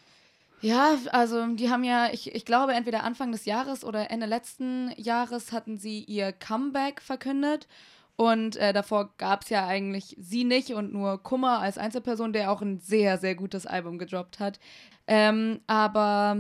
Ja, 0.61 0.97
also 1.11 1.45
die 1.55 1.69
haben 1.69 1.83
ja, 1.83 2.07
ich, 2.13 2.33
ich 2.33 2.45
glaube, 2.45 2.73
entweder 2.73 3.03
Anfang 3.03 3.33
des 3.33 3.43
Jahres 3.43 3.83
oder 3.83 4.09
Ende 4.11 4.27
letzten 4.27 4.93
Jahres 4.95 5.51
hatten 5.51 5.77
sie 5.77 6.03
ihr 6.03 6.31
Comeback 6.31 7.01
verkündet. 7.01 7.67
Und 8.15 8.55
äh, 8.55 8.71
davor 8.71 9.13
gab 9.17 9.43
es 9.43 9.49
ja 9.49 9.67
eigentlich 9.67 10.15
sie 10.19 10.45
nicht 10.45 10.73
und 10.73 10.93
nur 10.93 11.21
Kummer 11.21 11.59
als 11.59 11.77
Einzelperson, 11.77 12.31
der 12.31 12.51
auch 12.51 12.61
ein 12.61 12.79
sehr, 12.79 13.17
sehr 13.17 13.35
gutes 13.35 13.65
Album 13.65 13.97
gedroppt 13.97 14.39
hat. 14.39 14.59
Ähm, 15.07 15.59
aber 15.67 16.37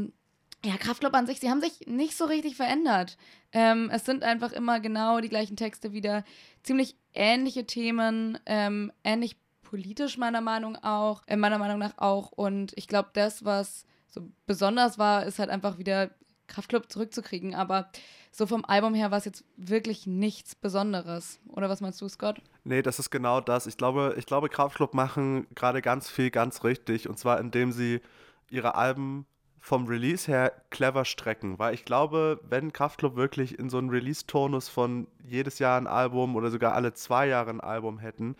ja, 0.65 0.77
Kraftclub 0.77 1.13
an 1.13 1.27
sich, 1.27 1.39
sie 1.39 1.49
haben 1.49 1.61
sich 1.61 1.87
nicht 1.87 2.15
so 2.15 2.25
richtig 2.25 2.55
verändert. 2.55 3.17
Ähm, 3.51 3.89
es 3.91 4.05
sind 4.05 4.23
einfach 4.23 4.53
immer 4.53 4.79
genau 4.79 5.19
die 5.19 5.29
gleichen 5.29 5.57
Texte 5.57 5.91
wieder, 5.91 6.23
ziemlich 6.63 6.95
ähnliche 7.13 7.65
Themen, 7.65 8.39
ähm, 8.45 8.91
ähnlich 9.03 9.35
politisch 9.63 10.17
meiner 10.17 10.41
Meinung 10.41 10.77
auch, 10.77 11.23
äh, 11.27 11.35
meiner 11.35 11.57
Meinung 11.57 11.79
nach 11.79 11.97
auch. 11.97 12.31
Und 12.31 12.73
ich 12.75 12.87
glaube, 12.87 13.09
das, 13.13 13.43
was 13.43 13.85
so 14.07 14.21
besonders 14.45 14.97
war, 14.97 15.25
ist 15.25 15.39
halt 15.39 15.49
einfach 15.49 15.77
wieder 15.77 16.11
Kraftclub 16.47 16.91
zurückzukriegen. 16.91 17.55
Aber 17.55 17.89
so 18.31 18.45
vom 18.45 18.63
Album 18.65 18.93
her 18.93 19.11
war 19.11 19.17
es 19.17 19.25
jetzt 19.25 19.43
wirklich 19.57 20.07
nichts 20.07 20.55
Besonderes. 20.55 21.39
Oder 21.49 21.69
was 21.69 21.81
meinst 21.81 21.99
du, 22.01 22.07
Scott? 22.07 22.41
Nee, 22.63 22.81
das 22.81 22.99
ist 22.99 23.09
genau 23.09 23.41
das. 23.41 23.67
Ich 23.67 23.75
glaube, 23.75 24.15
ich 24.17 24.25
glaube 24.25 24.49
Kraftclub 24.49 24.93
machen 24.93 25.47
gerade 25.55 25.81
ganz 25.81 26.09
viel 26.09 26.29
ganz 26.29 26.63
richtig. 26.63 27.09
Und 27.09 27.19
zwar, 27.19 27.39
indem 27.39 27.71
sie 27.71 28.01
ihre 28.49 28.75
Alben 28.75 29.25
vom 29.63 29.87
Release 29.87 30.29
her 30.29 30.51
clever 30.71 31.05
strecken, 31.05 31.57
weil 31.57 31.73
ich 31.73 31.85
glaube, 31.85 32.37
wenn 32.49 32.73
Kraftclub 32.73 33.15
wirklich 33.15 33.57
in 33.57 33.69
so 33.69 33.77
einen 33.77 33.91
Release-Tonus 33.91 34.67
von 34.67 35.07
jedes 35.23 35.57
Jahr 35.57 35.79
ein 35.79 35.87
Album 35.87 36.35
oder 36.35 36.51
sogar 36.51 36.73
alle 36.73 36.93
zwei 36.93 37.27
Jahre 37.27 37.51
ein 37.51 37.61
Album 37.61 37.97
hätten, 37.97 38.35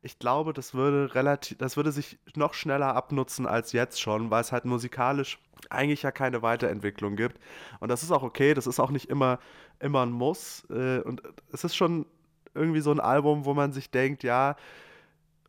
ich 0.00 0.20
glaube, 0.20 0.52
das 0.52 0.72
würde 0.72 1.12
relativ, 1.12 1.58
das 1.58 1.76
würde 1.76 1.90
sich 1.90 2.20
noch 2.36 2.54
schneller 2.54 2.94
abnutzen 2.94 3.46
als 3.46 3.72
jetzt 3.72 4.00
schon, 4.00 4.30
weil 4.30 4.42
es 4.42 4.52
halt 4.52 4.64
musikalisch 4.64 5.40
eigentlich 5.70 6.02
ja 6.02 6.12
keine 6.12 6.40
Weiterentwicklung 6.40 7.16
gibt. 7.16 7.40
Und 7.80 7.88
das 7.88 8.04
ist 8.04 8.12
auch 8.12 8.22
okay, 8.22 8.54
das 8.54 8.68
ist 8.68 8.78
auch 8.78 8.92
nicht 8.92 9.10
immer, 9.10 9.40
immer 9.80 10.06
ein 10.06 10.12
Muss. 10.12 10.68
Äh, 10.70 11.00
und 11.00 11.20
es 11.52 11.64
ist 11.64 11.74
schon 11.74 12.06
irgendwie 12.54 12.80
so 12.80 12.92
ein 12.92 13.00
Album, 13.00 13.44
wo 13.44 13.54
man 13.54 13.72
sich 13.72 13.90
denkt, 13.90 14.22
ja, 14.22 14.54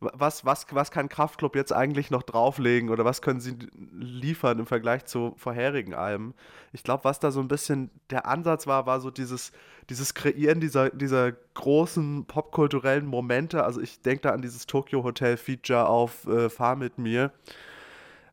was, 0.02 0.44
was, 0.44 0.66
was 0.70 0.90
kann 0.90 1.08
Kraftklub 1.08 1.54
jetzt 1.54 1.72
eigentlich 1.72 2.10
noch 2.10 2.22
drauflegen 2.22 2.90
oder 2.90 3.04
was 3.04 3.22
können 3.22 3.40
sie 3.40 3.56
liefern 3.92 4.58
im 4.58 4.66
Vergleich 4.66 5.04
zu 5.04 5.34
vorherigen 5.36 5.94
Alben? 5.94 6.34
Ich 6.72 6.82
glaube, 6.82 7.04
was 7.04 7.20
da 7.20 7.30
so 7.30 7.40
ein 7.40 7.48
bisschen 7.48 7.90
der 8.10 8.26
Ansatz 8.26 8.66
war, 8.66 8.86
war 8.86 9.00
so 9.00 9.10
dieses, 9.10 9.52
dieses 9.88 10.14
Kreieren 10.14 10.60
dieser, 10.60 10.90
dieser 10.90 11.32
großen 11.32 12.24
popkulturellen 12.26 13.06
Momente. 13.06 13.64
Also 13.64 13.80
ich 13.80 14.00
denke 14.02 14.22
da 14.22 14.30
an 14.30 14.42
dieses 14.42 14.66
Tokyo 14.66 15.04
Hotel 15.04 15.36
Feature 15.36 15.88
auf 15.88 16.26
äh, 16.26 16.50
Fahr 16.50 16.76
mit 16.76 16.98
mir, 16.98 17.32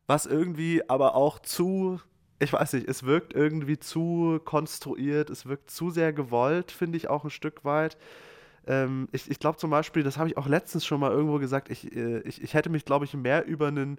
was 0.06 0.26
irgendwie 0.26 0.88
aber 0.88 1.14
auch 1.14 1.38
zu, 1.38 2.00
ich 2.40 2.52
weiß 2.52 2.72
nicht, 2.72 2.88
es 2.88 3.04
wirkt 3.04 3.32
irgendwie 3.32 3.78
zu 3.78 4.40
konstruiert, 4.44 5.30
es 5.30 5.46
wirkt 5.46 5.70
zu 5.70 5.90
sehr 5.90 6.12
gewollt, 6.12 6.72
finde 6.72 6.96
ich 6.96 7.08
auch 7.08 7.24
ein 7.24 7.30
Stück 7.30 7.64
weit. 7.64 7.96
Ähm, 8.66 9.08
ich 9.12 9.30
ich 9.30 9.38
glaube 9.38 9.58
zum 9.58 9.70
Beispiel, 9.70 10.02
das 10.02 10.18
habe 10.18 10.28
ich 10.28 10.36
auch 10.36 10.46
letztens 10.46 10.84
schon 10.84 11.00
mal 11.00 11.10
irgendwo 11.10 11.38
gesagt, 11.38 11.70
ich, 11.70 11.94
äh, 11.96 12.20
ich, 12.20 12.42
ich 12.42 12.54
hätte 12.54 12.70
mich, 12.70 12.84
glaube 12.84 13.04
ich, 13.04 13.14
mehr 13.14 13.46
über 13.46 13.68
einen 13.68 13.98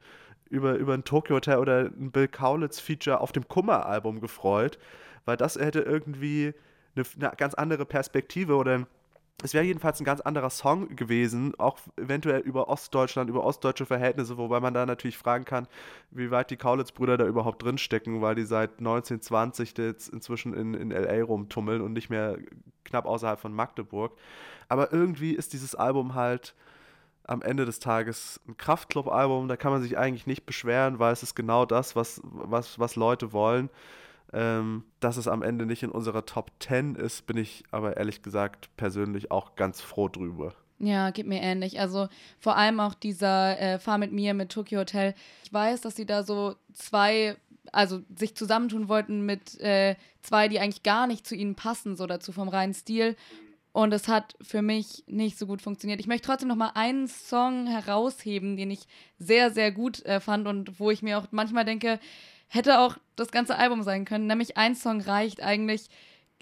über, 0.50 0.76
über 0.76 0.93
ein 0.93 1.06
Tokyo 1.06 1.38
Hotel 1.38 1.58
oder 1.58 1.86
ein 1.86 2.12
Bill 2.12 2.28
Kaulitz-Feature 2.28 3.21
auf 3.21 3.32
dem 3.32 3.47
Kummer-Album 3.47 4.19
gefreut, 4.19 4.78
weil 5.26 5.38
das 5.38 5.56
hätte 5.56 5.80
irgendwie 5.80 6.54
eine, 6.95 7.06
eine, 7.19 7.36
ganz 7.38 7.54
andere 7.54 7.86
Perspektive 7.86 8.56
oder 8.56 8.86
es 9.43 9.54
wäre 9.54 9.63
jedenfalls 9.65 10.00
ein 10.00 10.06
ganz 10.06 10.21
anderer 10.21 10.50
Song 10.50 10.95
gewesen, 10.95 11.54
auch 11.58 11.80
eventuell 11.97 12.41
über 12.41 12.69
Ostdeutschland, 12.69 13.30
über 13.30 13.43
ostdeutsche 13.43 13.86
Verhältnisse, 13.86 14.38
wobei 14.38 14.60
man 14.60 14.74
da 14.74 14.86
natürlich 14.86 15.17
fragen 15.17 15.45
kann, 15.45 15.67
wie 16.12 16.30
weit 16.30 16.52
die 16.52 16.58
Kaulitz-Brüder 16.58 17.17
da 17.17 17.26
überhaupt 17.26 17.63
drinstecken, 17.63 18.21
weil 18.21 18.36
die 18.36 18.43
seit 18.43 18.78
1920 18.80 19.76
jetzt 19.78 20.10
inzwischen 20.10 20.54
in, 20.54 20.74
in 20.74 20.91
L.A. 20.91 21.24
rumtummeln 21.24 21.82
und 21.82 21.93
nicht 21.93 22.10
mehr 22.10 22.38
knapp 22.84 23.06
außerhalb 23.06 23.39
von 23.39 23.54
Magdeburg. 23.54 24.13
Aber 24.71 24.93
irgendwie 24.93 25.34
ist 25.34 25.51
dieses 25.51 25.75
Album 25.75 26.15
halt 26.15 26.55
am 27.25 27.41
Ende 27.41 27.65
des 27.65 27.79
Tages 27.79 28.39
ein 28.47 28.55
Kraftclub-Album, 28.55 29.49
da 29.49 29.57
kann 29.57 29.73
man 29.73 29.81
sich 29.81 29.97
eigentlich 29.97 30.27
nicht 30.27 30.45
beschweren, 30.45 30.97
weil 30.97 31.12
es 31.12 31.23
ist 31.23 31.36
genau 31.36 31.65
das, 31.65 31.97
was, 31.97 32.21
was, 32.23 32.79
was 32.79 32.95
Leute 32.95 33.34
wollen. 33.34 33.69
Ähm, 34.31 34.86
dass 35.01 35.17
es 35.17 35.27
am 35.27 35.41
Ende 35.41 35.65
nicht 35.65 35.84
in 35.84 35.91
unserer 35.91 36.25
Top 36.25 36.51
10 36.62 36.95
ist, 36.95 37.27
bin 37.27 37.36
ich 37.36 37.65
aber 37.71 37.97
ehrlich 37.97 38.21
gesagt 38.21 38.69
persönlich 38.77 39.29
auch 39.29 39.57
ganz 39.57 39.81
froh 39.81 40.07
drüber. 40.07 40.53
Ja, 40.79 41.10
geht 41.10 41.27
mir 41.27 41.41
ähnlich. 41.41 41.81
Also 41.81 42.07
vor 42.39 42.55
allem 42.55 42.79
auch 42.79 42.93
dieser 42.93 43.60
äh, 43.60 43.77
Fahr 43.77 43.97
mit 43.97 44.13
mir 44.13 44.34
mit 44.34 44.53
Tokyo 44.53 44.79
Hotel. 44.79 45.15
Ich 45.43 45.51
weiß, 45.51 45.81
dass 45.81 45.97
sie 45.97 46.05
da 46.05 46.23
so 46.23 46.55
zwei, 46.71 47.36
also 47.73 48.03
sich 48.15 48.38
zusammentun 48.38 48.88
wollten 48.88 49.25
mit 49.25 49.60
äh, 49.60 49.97
zwei, 50.21 50.47
die 50.47 50.62
eigentlich 50.62 50.84
gar 50.84 51.07
nicht 51.07 51.27
zu 51.27 51.36
ihnen 51.36 51.55
passen, 51.55 51.97
so 51.97 52.07
dazu 52.07 52.31
vom 52.31 52.47
reinen 52.47 52.73
Stil. 52.73 53.17
Und 53.73 53.93
es 53.93 54.07
hat 54.07 54.36
für 54.41 54.62
mich 54.62 55.03
nicht 55.07 55.38
so 55.38 55.47
gut 55.47 55.62
funktioniert. 55.62 55.99
Ich 55.99 56.07
möchte 56.07 56.27
trotzdem 56.27 56.49
noch 56.49 56.57
mal 56.57 56.71
einen 56.75 57.07
Song 57.07 57.67
herausheben, 57.67 58.57
den 58.57 58.69
ich 58.69 58.81
sehr, 59.17 59.51
sehr 59.51 59.71
gut 59.71 60.05
äh, 60.05 60.19
fand 60.19 60.47
und 60.47 60.79
wo 60.79 60.91
ich 60.91 61.01
mir 61.01 61.17
auch 61.17 61.27
manchmal 61.31 61.63
denke, 61.63 61.99
hätte 62.47 62.79
auch 62.79 62.97
das 63.15 63.31
ganze 63.31 63.57
Album 63.57 63.84
sein 63.84 64.03
können. 64.03 64.27
Nämlich 64.27 64.57
ein 64.57 64.75
Song 64.75 64.99
reicht 64.99 65.41
eigentlich. 65.41 65.89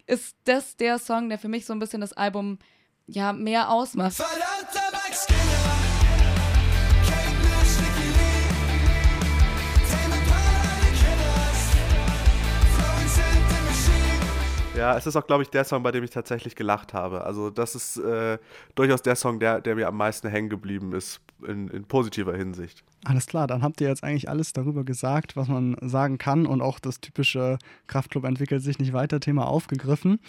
Ist 0.08 0.36
das 0.46 0.76
der 0.76 0.98
Song, 0.98 1.30
der 1.30 1.38
für 1.38 1.50
mich 1.50 1.68
so 1.68 1.74
ein 1.74 1.80
bisschen 1.80 2.02
das 2.02 2.14
Album 2.14 2.58
ja 3.06 3.32
mehr 3.32 3.70
ausmacht? 3.70 4.14
Verdammter 4.14 4.89
Ja, 14.80 14.96
es 14.96 15.06
ist 15.06 15.18
auch, 15.18 15.28
glaube 15.28 15.44
ich, 15.44 15.50
der 15.50 15.66
Song, 15.66 15.84
bei 15.84 15.92
dem 15.92 16.06
ich 16.06 16.10
tatsächlich 16.10 16.56
gelacht 16.56 16.94
habe. 16.94 17.26
Also 17.26 17.50
das 17.50 17.76
ist 17.76 17.98
äh, 17.98 18.38
durchaus 18.76 19.02
der 19.02 19.18
Song, 19.18 19.38
der, 19.38 19.60
der 19.60 19.76
mir 19.76 19.90
am 19.90 19.98
meisten 19.98 20.30
hängen 20.30 20.48
geblieben 20.48 20.94
ist, 20.94 21.20
in, 21.46 21.68
in 21.68 21.84
positiver 21.84 22.34
Hinsicht. 22.34 22.86
Alles 23.04 23.28
klar, 23.28 23.46
dann 23.46 23.62
habt 23.62 23.82
ihr 23.82 23.90
jetzt 23.90 24.06
eigentlich 24.06 24.30
alles 24.30 24.54
darüber 24.54 24.86
gesagt, 24.86 25.36
was 25.36 25.50
man 25.50 25.76
sagen 25.82 26.18
kann 26.18 26.46
und 26.46 26.62
auch 26.62 26.80
das 26.80 27.02
typische 27.02 27.58
Kraftclub 27.88 28.24
entwickelt 28.24 28.64
sich 28.64 28.80
nicht 28.80 28.94
weiter 28.94 29.20
Thema 29.20 29.48
aufgegriffen. 29.48 30.22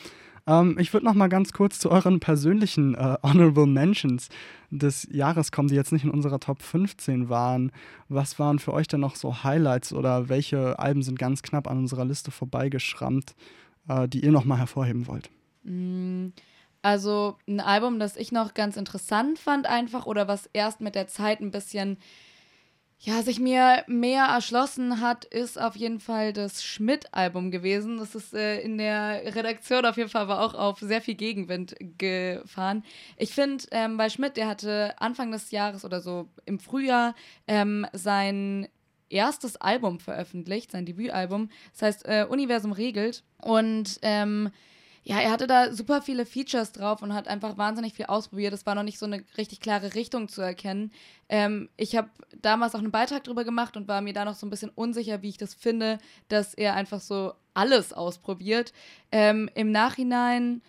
Ähm, 0.49 0.77
ich 0.81 0.93
würde 0.93 1.07
noch 1.07 1.15
mal 1.15 1.29
ganz 1.29 1.53
kurz 1.53 1.79
zu 1.79 1.89
euren 1.89 2.19
persönlichen 2.19 2.97
äh, 2.97 3.19
Honorable 3.23 3.69
Mentions 3.69 4.31
des 4.71 5.07
Jahres 5.13 5.53
kommen, 5.53 5.69
die 5.69 5.77
jetzt 5.77 5.93
nicht 5.93 6.05
in 6.05 6.11
unserer 6.11 6.41
Top 6.41 6.61
15 6.61 7.29
waren. 7.29 7.71
Was 8.09 8.41
waren 8.41 8.59
für 8.59 8.73
euch 8.73 8.89
denn 8.89 8.99
noch 8.99 9.15
so 9.15 9.45
Highlights 9.45 9.93
oder 9.93 10.29
welche 10.29 10.77
Alben 10.81 11.03
sind 11.05 11.21
ganz 11.21 11.43
knapp 11.43 11.71
an 11.71 11.79
unserer 11.79 12.05
Liste 12.05 12.33
vorbeigeschrammt? 12.33 13.37
Äh, 13.89 14.09
die 14.09 14.25
ihr 14.25 14.33
nochmal 14.33 14.59
hervorheben 14.59 15.07
wollt? 15.07 15.31
Mm, 15.63 16.29
also 16.83 17.37
ein 17.47 17.61
Album, 17.61 17.99
das 17.99 18.17
ich 18.17 18.33
noch 18.33 18.55
ganz 18.55 18.77
interessant 18.77 19.39
fand 19.39 19.67
einfach 19.67 20.07
oder 20.07 20.29
was 20.29 20.49
erst 20.53 20.81
mit 20.81 20.95
der 20.95 21.09
Zeit 21.09 21.41
ein 21.41 21.51
bisschen 21.51 21.99
ja, 23.03 23.23
sich 23.23 23.41
mir 23.41 23.83
mehr 23.87 24.25
erschlossen 24.25 25.01
hat, 25.01 25.25
ist 25.25 25.59
auf 25.59 25.75
jeden 25.75 26.01
Fall 26.01 26.35
das 26.35 26.63
Schmidt-Album 26.63 27.51
gewesen. 27.51 27.97
Das 27.97 28.15
ist 28.15 28.35
äh, 28.35 28.61
in 28.61 28.77
der 28.77 29.35
Redaktion 29.35 29.87
auf 29.87 29.97
jeden 29.97 30.11
Fall 30.11 30.21
aber 30.21 30.43
auch 30.43 30.53
auf 30.53 30.81
sehr 30.81 31.01
viel 31.01 31.15
Gegenwind 31.15 31.75
gefahren. 31.97 32.85
Ich 33.17 33.33
finde, 33.33 33.65
ähm, 33.71 33.97
bei 33.97 34.11
Schmidt, 34.11 34.37
der 34.37 34.49
hatte 34.49 35.01
Anfang 35.01 35.33
des 35.33 35.51
Jahres 35.51 35.87
oder 35.87 36.03
so 36.03 36.29
im 36.45 36.59
Frühjahr 36.59 37.15
ähm, 37.47 37.87
sein 37.95 38.69
erstes 39.11 39.57
Album 39.57 40.01
veröffentlicht, 40.01 40.71
sein 40.73 40.87
Debütalbum. 40.87 41.51
Das 41.73 41.83
heißt 41.83 42.07
äh, 42.07 42.27
Universum 42.29 42.73
regelt. 42.73 43.25
Und 43.43 43.99
ähm, 44.03 44.51
ja, 45.03 45.19
er 45.19 45.31
hatte 45.31 45.47
da 45.47 45.73
super 45.73 46.03
viele 46.03 46.27
Features 46.27 46.73
drauf 46.73 47.03
und 47.03 47.15
hat 47.15 47.27
einfach 47.27 47.57
wahnsinnig 47.57 47.95
viel 47.95 48.07
ausprobiert. 48.07 48.53
Es 48.53 48.67
war 48.67 48.75
noch 48.75 48.83
nicht 48.83 48.99
so 48.99 49.07
eine 49.07 49.25
richtig 49.39 49.61
klare 49.61 49.95
Richtung 49.95 50.29
zu 50.29 50.43
erkennen. 50.43 50.93
Ähm, 51.29 51.71
ich 51.77 51.97
habe 51.97 52.11
damals 52.41 52.75
auch 52.75 52.81
einen 52.81 52.91
Beitrag 52.91 53.25
drüber 53.25 53.45
gemacht 53.45 53.77
und 53.77 53.89
war 53.89 54.03
mir 54.03 54.13
da 54.13 54.25
noch 54.25 54.35
so 54.35 54.47
ein 54.47 54.51
bisschen 54.51 54.71
unsicher, 54.71 55.23
wie 55.23 55.31
ich 55.31 55.39
das 55.39 55.55
finde, 55.55 55.99
dass 56.29 56.55
er 56.55 56.75
einfach 56.75 57.01
so 57.01 57.33
alles 57.55 57.93
ausprobiert. 57.93 58.73
Ähm, 59.11 59.49
Im 59.55 59.73
Nachhinein, 59.73 60.63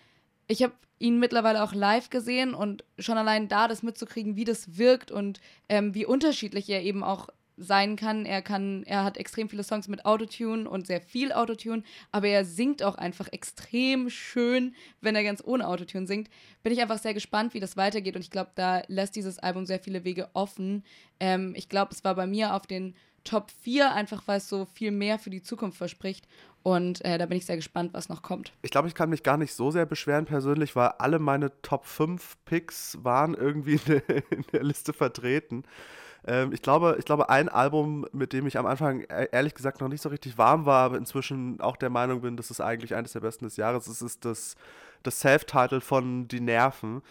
ich 0.48 0.62
habe 0.62 0.74
ihn 0.98 1.18
mittlerweile 1.18 1.62
auch 1.62 1.74
live 1.74 2.10
gesehen 2.10 2.54
und 2.54 2.84
schon 2.98 3.18
allein 3.18 3.48
da 3.48 3.68
das 3.68 3.82
mitzukriegen, 3.82 4.36
wie 4.36 4.44
das 4.44 4.78
wirkt 4.78 5.10
und 5.10 5.40
ähm, 5.68 5.94
wie 5.94 6.06
unterschiedlich 6.06 6.70
er 6.70 6.82
eben 6.82 7.02
auch 7.02 7.28
sein 7.56 7.96
kann. 7.96 8.26
Er 8.26 8.42
kann, 8.42 8.82
er 8.84 9.04
hat 9.04 9.16
extrem 9.16 9.48
viele 9.48 9.62
Songs 9.62 9.88
mit 9.88 10.04
Autotune 10.04 10.68
und 10.68 10.86
sehr 10.86 11.00
viel 11.00 11.32
Autotune, 11.32 11.82
aber 12.10 12.28
er 12.28 12.44
singt 12.44 12.82
auch 12.82 12.96
einfach 12.96 13.28
extrem 13.32 14.10
schön, 14.10 14.74
wenn 15.00 15.14
er 15.14 15.24
ganz 15.24 15.42
ohne 15.44 15.66
Autotune 15.66 16.06
singt. 16.06 16.28
Bin 16.62 16.72
ich 16.72 16.80
einfach 16.80 16.98
sehr 16.98 17.14
gespannt, 17.14 17.54
wie 17.54 17.60
das 17.60 17.76
weitergeht 17.76 18.16
und 18.16 18.22
ich 18.22 18.30
glaube, 18.30 18.50
da 18.54 18.82
lässt 18.88 19.16
dieses 19.16 19.38
Album 19.38 19.66
sehr 19.66 19.80
viele 19.80 20.04
Wege 20.04 20.28
offen. 20.32 20.84
Ähm, 21.20 21.54
ich 21.56 21.68
glaube, 21.68 21.92
es 21.92 22.04
war 22.04 22.14
bei 22.14 22.26
mir 22.26 22.54
auf 22.54 22.66
den 22.66 22.94
Top 23.24 23.50
4, 23.62 23.92
einfach 23.92 24.26
weil 24.26 24.38
es 24.38 24.48
so 24.48 24.64
viel 24.64 24.90
mehr 24.90 25.18
für 25.18 25.30
die 25.30 25.42
Zukunft 25.42 25.78
verspricht. 25.78 26.26
Und 26.62 27.04
äh, 27.04 27.18
da 27.18 27.26
bin 27.26 27.38
ich 27.38 27.46
sehr 27.46 27.56
gespannt, 27.56 27.92
was 27.92 28.08
noch 28.08 28.22
kommt. 28.22 28.52
Ich 28.62 28.70
glaube, 28.70 28.86
ich 28.86 28.94
kann 28.94 29.10
mich 29.10 29.22
gar 29.22 29.36
nicht 29.36 29.52
so 29.52 29.70
sehr 29.70 29.86
beschweren 29.86 30.26
persönlich, 30.26 30.76
weil 30.76 30.90
alle 30.98 31.18
meine 31.18 31.50
Top 31.62 31.86
5 31.86 32.36
Picks 32.44 32.98
waren 33.02 33.34
irgendwie 33.34 33.74
in 33.74 33.80
der, 33.86 34.32
in 34.32 34.44
der 34.52 34.62
Liste 34.62 34.92
vertreten. 34.92 35.64
Ähm, 36.26 36.52
ich, 36.52 36.62
glaube, 36.62 36.96
ich 36.98 37.04
glaube, 37.04 37.28
ein 37.28 37.48
Album, 37.48 38.06
mit 38.12 38.32
dem 38.32 38.46
ich 38.46 38.58
am 38.58 38.66
Anfang 38.66 39.00
e-, 39.00 39.28
ehrlich 39.32 39.54
gesagt 39.54 39.80
noch 39.80 39.88
nicht 39.88 40.02
so 40.02 40.08
richtig 40.08 40.38
warm 40.38 40.66
war, 40.66 40.84
aber 40.84 40.96
inzwischen 40.96 41.60
auch 41.60 41.76
der 41.76 41.90
Meinung 41.90 42.20
bin, 42.20 42.36
dass 42.36 42.50
es 42.50 42.60
eigentlich 42.60 42.94
eines 42.94 43.12
der 43.12 43.20
besten 43.20 43.44
des 43.44 43.56
Jahres 43.56 43.88
ist, 43.88 44.02
ist 44.02 44.24
das, 44.24 44.56
das 45.02 45.20
Self-Title 45.20 45.80
von 45.80 46.28
Die 46.28 46.40
Nerven, 46.40 47.02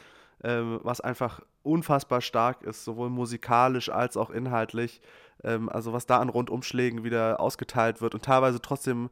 ähm, 0.43 0.79
was 0.83 1.01
einfach 1.01 1.41
unfassbar 1.63 2.21
stark 2.21 2.63
ist, 2.63 2.85
sowohl 2.85 3.09
musikalisch 3.09 3.89
als 3.89 4.17
auch 4.17 4.29
inhaltlich. 4.29 5.01
Ähm, 5.43 5.69
also 5.69 5.93
was 5.93 6.05
da 6.05 6.19
an 6.19 6.29
Rundumschlägen 6.29 7.03
wieder 7.03 7.39
ausgeteilt 7.39 8.01
wird 8.01 8.15
und 8.15 8.23
teilweise 8.23 8.61
trotzdem 8.61 9.09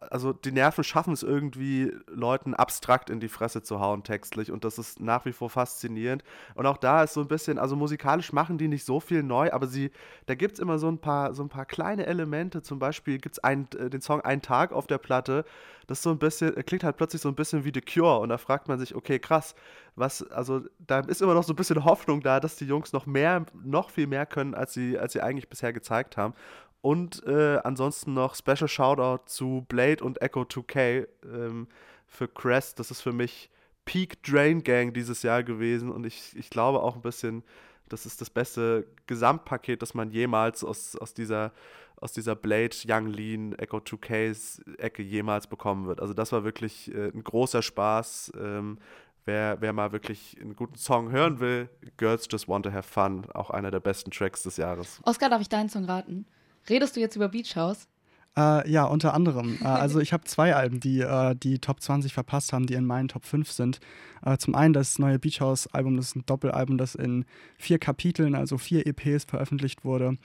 also 0.00 0.32
die 0.32 0.50
Nerven 0.50 0.82
schaffen 0.82 1.12
es 1.12 1.22
irgendwie, 1.22 1.92
Leuten 2.06 2.54
abstrakt 2.54 3.10
in 3.10 3.20
die 3.20 3.28
Fresse 3.28 3.62
zu 3.62 3.80
hauen, 3.80 4.02
textlich. 4.02 4.50
Und 4.50 4.64
das 4.64 4.78
ist 4.78 4.98
nach 4.98 5.26
wie 5.26 5.32
vor 5.32 5.50
faszinierend. 5.50 6.24
Und 6.54 6.64
auch 6.66 6.78
da 6.78 7.02
ist 7.02 7.12
so 7.12 7.20
ein 7.20 7.28
bisschen, 7.28 7.58
also 7.58 7.76
musikalisch 7.76 8.32
machen 8.32 8.56
die 8.56 8.68
nicht 8.68 8.86
so 8.86 8.98
viel 9.00 9.22
neu, 9.22 9.52
aber 9.52 9.66
sie, 9.66 9.90
da 10.24 10.34
gibt 10.34 10.54
es 10.54 10.58
immer 10.58 10.78
so 10.78 10.88
ein 10.88 10.98
paar, 10.98 11.34
so 11.34 11.42
ein 11.42 11.50
paar 11.50 11.66
kleine 11.66 12.06
Elemente. 12.06 12.62
Zum 12.62 12.78
Beispiel 12.78 13.18
gibt 13.18 13.36
es 13.36 13.44
äh, 13.44 13.90
den 13.90 14.00
Song 14.00 14.22
Ein 14.22 14.40
Tag 14.40 14.72
auf 14.72 14.86
der 14.86 14.98
Platte. 14.98 15.44
Das 15.86 16.02
so 16.02 16.10
ein 16.10 16.18
bisschen, 16.18 16.54
klingt 16.64 16.84
halt 16.84 16.96
plötzlich 16.96 17.20
so 17.20 17.28
ein 17.28 17.34
bisschen 17.34 17.64
wie 17.64 17.72
The 17.74 17.82
Cure. 17.82 18.20
Und 18.20 18.30
da 18.30 18.38
fragt 18.38 18.68
man 18.68 18.78
sich, 18.78 18.94
okay, 18.94 19.18
krass, 19.18 19.54
was, 19.96 20.22
also 20.30 20.62
da 20.78 21.00
ist 21.00 21.20
immer 21.20 21.34
noch 21.34 21.44
so 21.44 21.52
ein 21.52 21.56
bisschen 21.56 21.84
Hoffnung 21.84 22.22
da, 22.22 22.40
dass 22.40 22.56
die 22.56 22.64
Jungs 22.64 22.92
noch 22.92 23.06
mehr, 23.06 23.44
noch 23.62 23.90
viel 23.90 24.06
mehr 24.06 24.24
können, 24.24 24.54
als 24.54 24.72
sie, 24.72 24.98
als 24.98 25.12
sie 25.12 25.20
eigentlich 25.20 25.48
bisher 25.48 25.72
gezeigt 25.72 26.16
haben. 26.16 26.34
Und 26.82 27.22
äh, 27.26 27.58
ansonsten 27.62 28.14
noch 28.14 28.34
Special 28.34 28.68
Shoutout 28.68 29.24
zu 29.26 29.66
Blade 29.68 30.02
und 30.02 30.22
Echo 30.22 30.42
2K 30.42 31.06
ähm, 31.24 31.68
für 32.06 32.26
Crest. 32.26 32.78
Das 32.78 32.90
ist 32.90 33.02
für 33.02 33.12
mich 33.12 33.50
Peak 33.84 34.22
Drain 34.22 34.62
Gang 34.62 34.94
dieses 34.94 35.22
Jahr 35.22 35.42
gewesen 35.42 35.90
und 35.90 36.04
ich, 36.06 36.36
ich 36.36 36.48
glaube 36.48 36.82
auch 36.82 36.96
ein 36.96 37.02
bisschen, 37.02 37.42
das 37.88 38.06
ist 38.06 38.20
das 38.20 38.30
beste 38.30 38.86
Gesamtpaket, 39.06 39.82
das 39.82 39.94
man 39.94 40.10
jemals 40.10 40.64
aus, 40.64 40.96
aus 40.96 41.12
dieser 41.12 41.52
aus 42.00 42.12
dieser 42.12 42.34
Blade, 42.34 42.74
Young 42.86 43.08
Lean, 43.08 43.52
Echo 43.58 43.76
2Ks 43.76 44.78
Ecke 44.78 45.02
jemals 45.02 45.46
bekommen 45.46 45.86
wird. 45.86 46.00
Also 46.00 46.14
das 46.14 46.32
war 46.32 46.44
wirklich 46.44 46.92
äh, 46.94 47.08
ein 47.08 47.22
großer 47.22 47.60
Spaß. 47.60 48.32
Ähm, 48.40 48.78
wer, 49.26 49.60
wer 49.60 49.72
mal 49.72 49.92
wirklich 49.92 50.36
einen 50.40 50.56
guten 50.56 50.76
Song 50.76 51.10
hören 51.10 51.40
will, 51.40 51.68
Girls 51.98 52.26
Just 52.30 52.48
Want 52.48 52.64
to 52.64 52.72
Have 52.72 52.88
Fun, 52.88 53.26
auch 53.34 53.50
einer 53.50 53.70
der 53.70 53.80
besten 53.80 54.10
Tracks 54.10 54.42
des 54.42 54.56
Jahres. 54.56 55.00
Oscar, 55.04 55.28
darf 55.28 55.42
ich 55.42 55.48
deinen 55.48 55.68
Song 55.68 55.84
raten? 55.84 56.26
Redest 56.68 56.96
du 56.96 57.00
jetzt 57.00 57.16
über 57.16 57.28
Beach 57.28 57.56
House? 57.56 57.88
Äh, 58.36 58.70
ja, 58.70 58.84
unter 58.84 59.14
anderem. 59.14 59.58
Äh, 59.60 59.64
also 59.64 60.00
ich 60.00 60.12
habe 60.12 60.24
zwei 60.24 60.54
Alben, 60.54 60.80
die 60.80 61.00
äh, 61.00 61.34
die 61.34 61.58
Top 61.58 61.80
20 61.80 62.12
verpasst 62.12 62.52
haben, 62.52 62.66
die 62.66 62.74
in 62.74 62.86
meinen 62.86 63.08
Top 63.08 63.24
5 63.24 63.50
sind. 63.50 63.80
Äh, 64.24 64.36
zum 64.38 64.54
einen 64.54 64.72
das 64.72 64.98
neue 64.98 65.18
Beach 65.18 65.40
House 65.40 65.66
Album, 65.68 65.96
das 65.96 66.08
ist 66.08 66.16
ein 66.16 66.26
Doppelalbum, 66.26 66.78
das 66.78 66.94
in 66.94 67.24
vier 67.58 67.78
Kapiteln, 67.78 68.34
also 68.34 68.58
vier 68.58 68.86
EPs 68.86 69.24
veröffentlicht 69.24 69.84
wurde. 69.84 70.16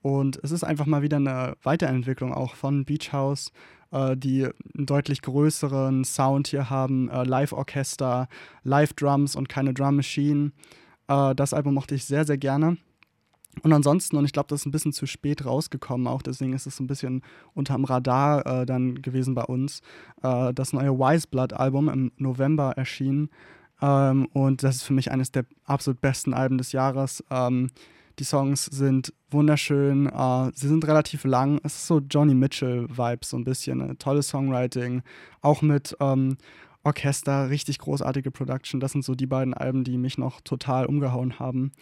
Und 0.00 0.40
es 0.42 0.50
ist 0.50 0.64
einfach 0.64 0.86
mal 0.86 1.02
wieder 1.02 1.18
eine 1.18 1.56
Weiterentwicklung 1.62 2.34
auch 2.34 2.56
von 2.56 2.84
Beach 2.84 3.12
House, 3.12 3.52
äh, 3.92 4.16
die 4.16 4.44
einen 4.44 4.86
deutlich 4.86 5.22
größeren 5.22 6.04
Sound 6.04 6.48
hier 6.48 6.70
haben, 6.70 7.08
äh, 7.08 7.22
Live-Orchester, 7.22 8.28
Live-Drums 8.64 9.36
und 9.36 9.48
keine 9.48 9.72
Drum 9.74 9.96
Machine. 9.96 10.52
das 11.08 11.52
Album 11.52 11.74
mochte 11.74 11.94
ich 11.94 12.06
sehr, 12.06 12.24
sehr 12.24 12.38
gerne. 12.38 12.78
Und 13.62 13.72
ansonsten, 13.72 14.16
und 14.16 14.24
ich 14.24 14.32
glaube, 14.32 14.48
das 14.48 14.60
ist 14.60 14.66
ein 14.66 14.72
bisschen 14.72 14.92
zu 14.92 15.06
spät 15.06 15.44
rausgekommen, 15.44 16.06
auch 16.06 16.22
deswegen 16.22 16.54
ist 16.54 16.66
es 16.66 16.80
ein 16.80 16.86
bisschen 16.86 17.22
unterm 17.54 17.84
Radar 17.84 18.46
äh, 18.46 18.66
dann 18.66 19.02
gewesen 19.02 19.34
bei 19.34 19.44
uns, 19.44 19.82
äh, 20.22 20.54
das 20.54 20.72
neue 20.72 20.98
Wise 20.98 21.28
Blood 21.28 21.52
Album 21.52 21.88
im 21.88 22.12
November 22.16 22.72
erschien. 22.76 23.28
Ähm, 23.82 24.26
und 24.32 24.62
das 24.62 24.76
ist 24.76 24.82
für 24.84 24.94
mich 24.94 25.10
eines 25.10 25.32
der 25.32 25.44
absolut 25.64 26.00
besten 26.00 26.32
Alben 26.32 26.56
des 26.56 26.72
Jahres. 26.72 27.22
Ähm, 27.30 27.70
die 28.18 28.24
Songs 28.24 28.66
sind 28.66 29.12
wunderschön, 29.30 30.06
äh, 30.06 30.50
sie 30.54 30.68
sind 30.68 30.86
relativ 30.86 31.24
lang. 31.24 31.60
Es 31.62 31.74
ist 31.76 31.86
so 31.86 32.00
Johnny 32.00 32.34
Mitchell-Vibes, 32.34 33.30
so 33.30 33.36
ein 33.36 33.44
bisschen. 33.44 33.78
Ne? 33.78 33.98
Tolles 33.98 34.28
Songwriting, 34.28 35.02
auch 35.40 35.60
mit 35.60 35.96
ähm, 36.00 36.36
Orchester, 36.84 37.50
richtig 37.50 37.78
großartige 37.78 38.30
Production. 38.30 38.80
Das 38.80 38.92
sind 38.92 39.04
so 39.04 39.14
die 39.14 39.26
beiden 39.26 39.54
Alben, 39.54 39.84
die 39.84 39.98
mich 39.98 40.18
noch 40.18 40.40
total 40.40 40.86
umgehauen 40.86 41.38
haben. 41.38 41.72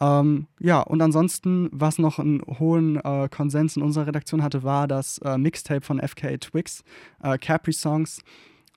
Ähm, 0.00 0.46
ja, 0.60 0.80
und 0.80 1.00
ansonsten, 1.00 1.68
was 1.72 1.98
noch 1.98 2.18
einen 2.18 2.42
hohen 2.58 2.96
äh, 2.96 3.28
Konsens 3.30 3.76
in 3.76 3.82
unserer 3.82 4.08
Redaktion 4.08 4.42
hatte, 4.42 4.62
war 4.62 4.86
das 4.86 5.18
äh, 5.18 5.38
Mixtape 5.38 5.80
von 5.80 6.00
FKA 6.00 6.36
Twix, 6.36 6.84
äh, 7.22 7.38
Capri 7.38 7.72
Songs. 7.72 8.20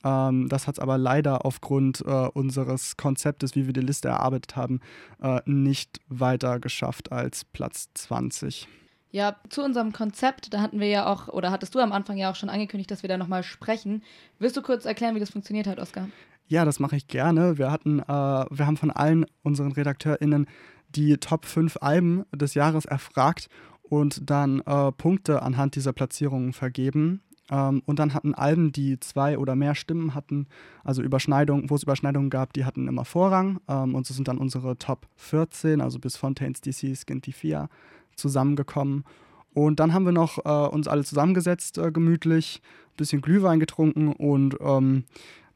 Ähm, 0.03 0.47
das 0.47 0.67
hat 0.67 0.75
es 0.75 0.79
aber 0.79 0.97
leider 0.97 1.45
aufgrund 1.45 2.01
äh, 2.05 2.10
unseres 2.10 2.95
Konzeptes, 2.95 3.55
wie 3.55 3.65
wir 3.65 3.73
die 3.73 3.82
Liste 3.82 4.08
erarbeitet 4.08 4.55
haben, 4.55 4.79
äh, 5.21 5.41
nicht 5.45 5.99
weiter 6.08 6.60
geschafft 6.60 7.12
als 7.12 7.43
Platz 7.43 7.89
20. 7.95 8.67
Ja, 9.12 9.38
zu 9.49 9.63
unserem 9.63 9.91
Konzept, 9.91 10.53
da 10.53 10.62
hatten 10.62 10.79
wir 10.79 10.88
ja 10.88 11.08
auch, 11.08 11.27
oder 11.29 11.51
hattest 11.51 11.73
du 11.73 11.79
am 11.79 11.91
Anfang 11.91 12.17
ja 12.17 12.29
auch 12.29 12.36
schon 12.36 12.49
angekündigt, 12.49 12.91
dass 12.91 13.01
wir 13.01 13.08
da 13.08 13.17
nochmal 13.17 13.41
sprechen. 13.41 14.03
Willst 14.38 14.55
du 14.55 14.62
kurz 14.62 14.86
erklären, 14.86 15.15
wie 15.15 15.19
das 15.19 15.32
funktioniert 15.32 15.65
hat, 15.65 15.79
Oskar? 15.79 16.08
Ja, 16.47 16.63
das 16.63 16.79
mache 16.79 16.95
ich 16.95 17.08
gerne. 17.08 17.58
Wir 17.58 17.71
hatten, 17.71 17.99
äh, 17.99 18.03
wir 18.05 18.65
haben 18.65 18.77
von 18.77 18.91
allen 18.91 19.25
unseren 19.43 19.71
RedakteurInnen 19.71 20.47
die 20.95 21.17
Top 21.17 21.45
5 21.45 21.78
Alben 21.82 22.25
des 22.34 22.54
Jahres 22.54 22.86
erfragt 22.86 23.49
und 23.84 24.30
dann 24.30 24.62
äh, 24.62 24.91
Punkte 24.91 25.41
anhand 25.41 25.75
dieser 25.75 25.93
Platzierungen 25.93 26.54
vergeben. 26.54 27.21
Ähm, 27.52 27.82
und 27.86 27.99
dann 27.99 28.13
hatten 28.13 28.36
Alben, 28.36 28.71
die 28.71 28.99
zwei 28.99 29.38
oder 29.38 29.56
mehr 29.56 29.75
Stimmen 29.75 30.13
hatten, 30.13 30.47
also 30.84 31.02
Überschneidungen, 31.02 31.69
wo 31.69 31.75
es 31.75 31.84
Überschneidungen 31.84 32.30
gab, 32.30 32.54
die 32.54 32.65
hatten 32.65 32.88
immer 32.88 33.06
Vorrang. 33.06 33.60
Ähm, 33.67 33.95
und 33.95 34.06
so 34.06 34.13
sind 34.13 34.28
dann 34.28 34.38
unsere 34.38 34.78
Top 34.78 35.08
14, 35.15 35.82
also 35.82 35.99
bis 35.99 36.17
Fontaines 36.17 36.62
DC, 36.62 36.95
Skintifia, 36.95 37.69
zusammengekommen. 38.15 39.04
Und 39.53 39.79
dann 39.79 39.93
haben 39.93 40.05
wir 40.05 40.12
noch 40.12 40.38
äh, 40.45 40.73
uns 40.73 40.88
alle 40.88 41.03
zusammengesetzt, 41.03 41.77
äh, 41.77 41.91
gemütlich, 41.91 42.62
ein 42.63 42.97
bisschen 42.97 43.21
Glühwein 43.21 43.59
getrunken 43.59 44.13
und 44.13 44.55
ähm, 44.62 45.05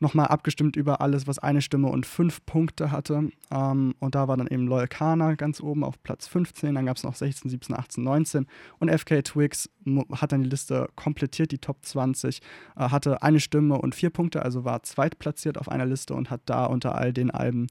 nochmal 0.03 0.27
abgestimmt 0.27 0.75
über 0.75 1.01
alles, 1.01 1.25
was 1.25 1.39
eine 1.39 1.61
Stimme 1.61 1.87
und 1.87 2.05
fünf 2.05 2.45
Punkte 2.45 2.91
hatte. 2.91 3.29
Ähm, 3.49 3.95
und 3.99 4.13
da 4.13 4.27
war 4.27 4.37
dann 4.37 4.47
eben 4.47 4.67
Loyal 4.67 4.87
Kana 4.87 5.33
ganz 5.33 5.61
oben 5.61 5.83
auf 5.83 6.01
Platz 6.03 6.27
15. 6.27 6.75
Dann 6.75 6.85
gab 6.85 6.97
es 6.97 7.03
noch 7.03 7.15
16, 7.15 7.49
17, 7.49 7.75
18, 7.75 8.03
19. 8.03 8.47
Und 8.79 8.91
FK 8.91 9.23
Twix 9.23 9.69
hat 10.11 10.31
dann 10.31 10.43
die 10.43 10.49
Liste 10.49 10.89
komplettiert, 10.95 11.51
die 11.51 11.57
Top 11.57 11.77
20, 11.81 12.41
äh, 12.75 12.89
hatte 12.89 13.23
eine 13.23 13.39
Stimme 13.39 13.79
und 13.79 13.95
vier 13.95 14.11
Punkte, 14.11 14.43
also 14.43 14.63
war 14.63 14.83
zweitplatziert 14.83 15.57
auf 15.57 15.69
einer 15.69 15.85
Liste 15.85 16.13
und 16.13 16.29
hat 16.29 16.41
da 16.45 16.65
unter 16.65 16.95
all 16.95 17.13
den 17.13 17.31
Alben 17.31 17.67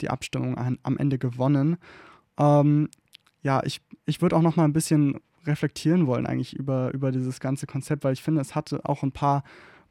die 0.00 0.10
Abstimmung 0.10 0.56
an, 0.56 0.78
am 0.82 0.96
Ende 0.96 1.18
gewonnen. 1.18 1.76
Ähm, 2.38 2.88
ja, 3.42 3.62
ich, 3.64 3.80
ich 4.06 4.20
würde 4.22 4.36
auch 4.36 4.42
noch 4.42 4.56
mal 4.56 4.64
ein 4.64 4.72
bisschen 4.72 5.18
reflektieren 5.46 6.06
wollen 6.06 6.26
eigentlich 6.26 6.54
über, 6.54 6.92
über 6.92 7.12
dieses 7.12 7.40
ganze 7.40 7.66
Konzept, 7.66 8.04
weil 8.04 8.12
ich 8.12 8.22
finde, 8.22 8.40
es 8.40 8.54
hatte 8.54 8.80
auch 8.84 9.02
ein 9.02 9.12
paar 9.12 9.42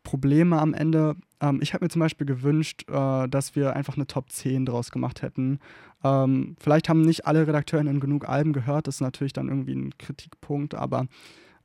Probleme 0.04 0.60
am 0.60 0.74
Ende. 0.74 1.16
Ähm, 1.42 1.60
ich 1.62 1.74
habe 1.74 1.86
mir 1.86 1.90
zum 1.90 2.00
Beispiel 2.00 2.26
gewünscht, 2.28 2.90
äh, 2.90 3.28
dass 3.28 3.56
wir 3.56 3.76
einfach 3.76 3.96
eine 3.96 4.08
Top 4.08 4.32
10 4.32 4.66
draus 4.66 4.92
gemacht 4.92 5.22
hätten. 5.22 5.60
Ähm, 6.04 6.56
vielleicht 6.60 6.90
haben 6.90 7.02
nicht 7.02 7.26
alle 7.28 7.46
Redakteurinnen 7.46 8.00
genug 8.00 8.28
Alben 8.28 8.54
gehört, 8.54 8.88
das 8.88 8.96
ist 8.96 9.02
natürlich 9.02 9.34
dann 9.34 9.50
irgendwie 9.50 9.76
ein 9.76 9.98
Kritikpunkt, 9.98 10.76
aber 10.76 11.08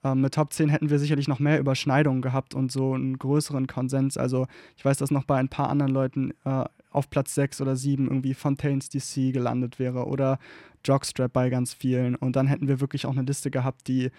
ähm, 0.05 0.21
mit 0.21 0.35
Top 0.35 0.53
10 0.53 0.69
hätten 0.69 0.90
wir 0.90 0.99
sicherlich 0.99 1.27
noch 1.27 1.38
mehr 1.38 1.59
Überschneidungen 1.59 2.23
gehabt 2.23 2.55
und 2.55 2.71
so 2.71 2.93
einen 2.93 3.19
größeren 3.19 3.67
Konsens. 3.67 4.17
Also 4.17 4.47
ich 4.77 4.85
weiß, 4.85 4.99
dass 4.99 5.11
noch 5.11 5.25
bei 5.25 5.38
ein 5.38 5.49
paar 5.49 5.71
anderen 5.71 5.93
Leuten 5.93 6.33
äh, 6.45 6.64
auf 6.90 7.11
Platz 7.11 7.35
6 7.35 7.61
oder 7.61 7.75
7 7.75 8.07
irgendwie 8.07 8.35
Fontaines 8.35 8.88
DC 8.90 9.33
gelandet 9.33 9.79
wäre 9.79 10.07
oder 10.07 10.38
Jockstrap 10.85 11.33
bei 11.33 11.51
ganz 11.51 11.73
vielen. 11.73 12.14
Und 12.14 12.37
dann 12.37 12.47
hätten 12.47 12.69
wir 12.69 12.81
wirklich 12.81 13.07
auch 13.07 13.12
eine 13.12 13.23
Liste 13.23 13.51
gehabt, 13.51 13.88
die 13.88 14.11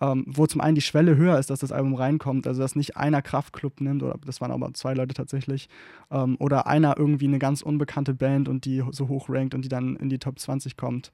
ähm, 0.00 0.24
wo 0.26 0.46
zum 0.46 0.60
einen 0.60 0.74
die 0.74 0.80
Schwelle 0.80 1.16
höher 1.16 1.38
ist, 1.38 1.50
dass 1.50 1.60
das 1.60 1.72
Album 1.72 1.94
reinkommt, 1.94 2.46
also 2.46 2.60
dass 2.60 2.74
nicht 2.74 2.96
einer 2.96 3.22
Kraftclub 3.22 3.80
nimmt, 3.80 4.02
oder 4.02 4.16
das 4.26 4.40
waren 4.40 4.50
aber 4.50 4.74
zwei 4.74 4.92
Leute 4.92 5.14
tatsächlich, 5.14 5.68
ähm, 6.10 6.36
oder 6.40 6.66
einer 6.66 6.96
irgendwie 6.98 7.26
eine 7.28 7.38
ganz 7.38 7.62
unbekannte 7.62 8.12
Band 8.12 8.48
und 8.48 8.64
die 8.64 8.82
so 8.90 9.08
hoch 9.08 9.28
rankt 9.28 9.54
und 9.54 9.62
die 9.62 9.68
dann 9.68 9.96
in 9.96 10.08
die 10.08 10.18
Top 10.18 10.38
20 10.38 10.76
kommt, 10.76 11.12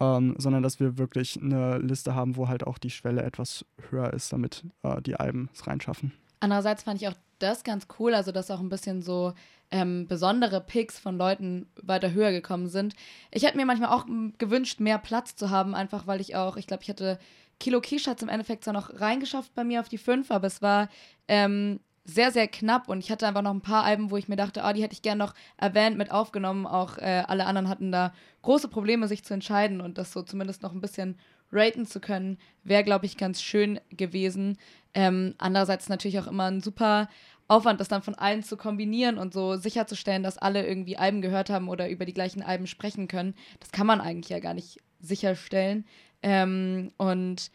ähm, 0.00 0.34
sondern 0.38 0.62
dass 0.62 0.80
wir 0.80 0.98
wirklich 0.98 1.40
eine 1.40 1.78
Liste 1.78 2.14
haben, 2.14 2.36
wo 2.36 2.48
halt 2.48 2.66
auch 2.66 2.78
die 2.78 2.90
Schwelle 2.90 3.22
etwas 3.22 3.64
höher 3.90 4.12
ist, 4.12 4.32
damit 4.32 4.64
äh, 4.82 5.00
die 5.02 5.16
Alben 5.16 5.48
es 5.52 5.66
reinschaffen. 5.66 6.12
Andererseits 6.40 6.82
fand 6.82 7.00
ich 7.00 7.08
auch 7.08 7.14
das 7.38 7.64
ganz 7.64 7.86
cool, 7.98 8.14
also 8.14 8.32
dass 8.32 8.50
auch 8.50 8.60
ein 8.60 8.68
bisschen 8.68 9.02
so 9.02 9.32
ähm, 9.70 10.06
besondere 10.06 10.60
Picks 10.60 10.98
von 10.98 11.16
Leuten 11.18 11.66
weiter 11.82 12.12
höher 12.12 12.30
gekommen 12.30 12.68
sind. 12.68 12.94
Ich 13.30 13.44
hätte 13.44 13.56
mir 13.56 13.66
manchmal 13.66 13.90
auch 13.90 14.06
gewünscht, 14.38 14.80
mehr 14.80 14.98
Platz 14.98 15.34
zu 15.34 15.50
haben, 15.50 15.74
einfach 15.74 16.06
weil 16.06 16.20
ich 16.20 16.36
auch, 16.36 16.56
ich 16.56 16.66
glaube, 16.66 16.82
ich 16.82 16.88
hatte 16.88 17.18
Kilo 17.58 17.80
Quiche 17.80 18.10
hat 18.10 18.18
es 18.18 18.22
im 18.22 18.28
Endeffekt 18.28 18.64
zwar 18.64 18.74
noch 18.74 19.00
reingeschafft 19.00 19.54
bei 19.54 19.64
mir 19.64 19.80
auf 19.80 19.88
die 19.88 19.98
5, 19.98 20.30
aber 20.30 20.46
es 20.46 20.60
war 20.60 20.88
ähm, 21.26 21.80
sehr, 22.06 22.30
sehr 22.30 22.46
knapp 22.46 22.88
und 22.88 23.00
ich 23.00 23.10
hatte 23.10 23.26
einfach 23.26 23.42
noch 23.42 23.52
ein 23.52 23.60
paar 23.60 23.84
Alben, 23.84 24.10
wo 24.10 24.16
ich 24.16 24.28
mir 24.28 24.36
dachte, 24.36 24.62
ah, 24.62 24.72
die 24.72 24.82
hätte 24.82 24.94
ich 24.94 25.02
gerne 25.02 25.18
noch 25.18 25.34
erwähnt, 25.56 25.98
mit 25.98 26.12
aufgenommen. 26.12 26.64
Auch 26.66 26.98
äh, 26.98 27.24
alle 27.26 27.46
anderen 27.46 27.68
hatten 27.68 27.90
da 27.90 28.14
große 28.42 28.68
Probleme, 28.68 29.08
sich 29.08 29.24
zu 29.24 29.34
entscheiden 29.34 29.80
und 29.80 29.98
das 29.98 30.12
so 30.12 30.22
zumindest 30.22 30.62
noch 30.62 30.72
ein 30.72 30.80
bisschen 30.80 31.18
raten 31.52 31.84
zu 31.84 32.00
können, 32.00 32.38
wäre, 32.62 32.84
glaube 32.84 33.06
ich, 33.06 33.16
ganz 33.16 33.42
schön 33.42 33.80
gewesen. 33.90 34.56
Ähm, 34.94 35.34
andererseits 35.38 35.88
natürlich 35.88 36.18
auch 36.20 36.28
immer 36.28 36.44
ein 36.44 36.60
super 36.60 37.08
Aufwand, 37.48 37.80
das 37.80 37.88
dann 37.88 38.02
von 38.02 38.14
allen 38.14 38.42
zu 38.42 38.56
kombinieren 38.56 39.18
und 39.18 39.32
so 39.32 39.56
sicherzustellen, 39.56 40.22
dass 40.22 40.38
alle 40.38 40.66
irgendwie 40.66 40.96
Alben 40.96 41.22
gehört 41.22 41.50
haben 41.50 41.68
oder 41.68 41.88
über 41.88 42.04
die 42.04 42.14
gleichen 42.14 42.42
Alben 42.42 42.66
sprechen 42.66 43.08
können. 43.08 43.34
Das 43.60 43.72
kann 43.72 43.86
man 43.86 44.00
eigentlich 44.00 44.30
ja 44.30 44.40
gar 44.40 44.54
nicht 44.54 44.78
sicherstellen. 45.00 45.84
Ähm, 46.22 46.92
und 46.96 47.50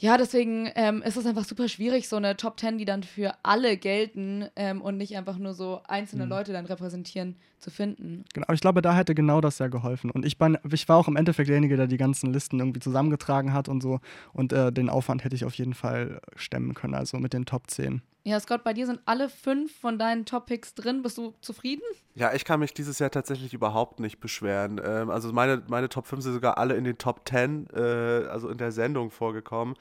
ja, 0.00 0.16
deswegen 0.16 0.70
ähm, 0.76 1.02
ist 1.02 1.16
es 1.16 1.26
einfach 1.26 1.44
super 1.44 1.68
schwierig, 1.68 2.08
so 2.08 2.14
eine 2.14 2.36
Top 2.36 2.60
10, 2.60 2.78
die 2.78 2.84
dann 2.84 3.02
für 3.02 3.34
alle 3.42 3.76
gelten 3.76 4.46
ähm, 4.54 4.80
und 4.80 4.96
nicht 4.96 5.16
einfach 5.16 5.38
nur 5.38 5.54
so 5.54 5.80
einzelne 5.88 6.24
mhm. 6.24 6.30
Leute 6.30 6.52
dann 6.52 6.66
repräsentieren, 6.66 7.34
zu 7.58 7.72
finden. 7.72 8.24
Genau, 8.32 8.46
ich 8.52 8.60
glaube, 8.60 8.80
da 8.80 8.94
hätte 8.94 9.16
genau 9.16 9.40
das 9.40 9.58
ja 9.58 9.66
geholfen. 9.66 10.10
Und 10.12 10.24
ich, 10.24 10.38
bin, 10.38 10.56
ich 10.70 10.88
war 10.88 10.96
auch 10.96 11.08
im 11.08 11.16
Endeffekt 11.16 11.48
derjenige, 11.48 11.76
der 11.76 11.88
die 11.88 11.96
ganzen 11.96 12.32
Listen 12.32 12.60
irgendwie 12.60 12.78
zusammengetragen 12.78 13.52
hat 13.52 13.68
und 13.68 13.82
so. 13.82 13.98
Und 14.32 14.52
äh, 14.52 14.72
den 14.72 14.88
Aufwand 14.88 15.24
hätte 15.24 15.34
ich 15.34 15.44
auf 15.44 15.54
jeden 15.54 15.74
Fall 15.74 16.20
stemmen 16.36 16.74
können, 16.74 16.94
also 16.94 17.18
mit 17.18 17.32
den 17.32 17.44
Top 17.44 17.68
10. 17.68 18.00
Ja, 18.24 18.38
Scott, 18.40 18.64
bei 18.64 18.74
dir 18.74 18.86
sind 18.86 19.00
alle 19.06 19.28
fünf 19.28 19.74
von 19.80 19.98
deinen 19.98 20.24
Topics 20.24 20.74
drin. 20.74 21.02
Bist 21.02 21.16
du 21.18 21.34
zufrieden? 21.40 21.82
Ja, 22.14 22.34
ich 22.34 22.44
kann 22.44 22.60
mich 22.60 22.74
dieses 22.74 22.98
Jahr 22.98 23.10
tatsächlich 23.10 23.54
überhaupt 23.54 24.00
nicht 24.00 24.20
beschweren. 24.20 24.80
Ähm, 24.84 25.08
also 25.10 25.32
meine, 25.32 25.62
meine 25.68 25.88
Top 25.88 26.06
5 26.06 26.22
sind 26.22 26.32
sogar 26.34 26.58
alle 26.58 26.74
in 26.74 26.84
den 26.84 26.98
Top 26.98 27.26
10, 27.28 27.68
äh, 27.72 27.80
also 28.28 28.48
in 28.48 28.58
der 28.58 28.72
Sendung 28.72 29.10
vorgekommen. 29.10 29.76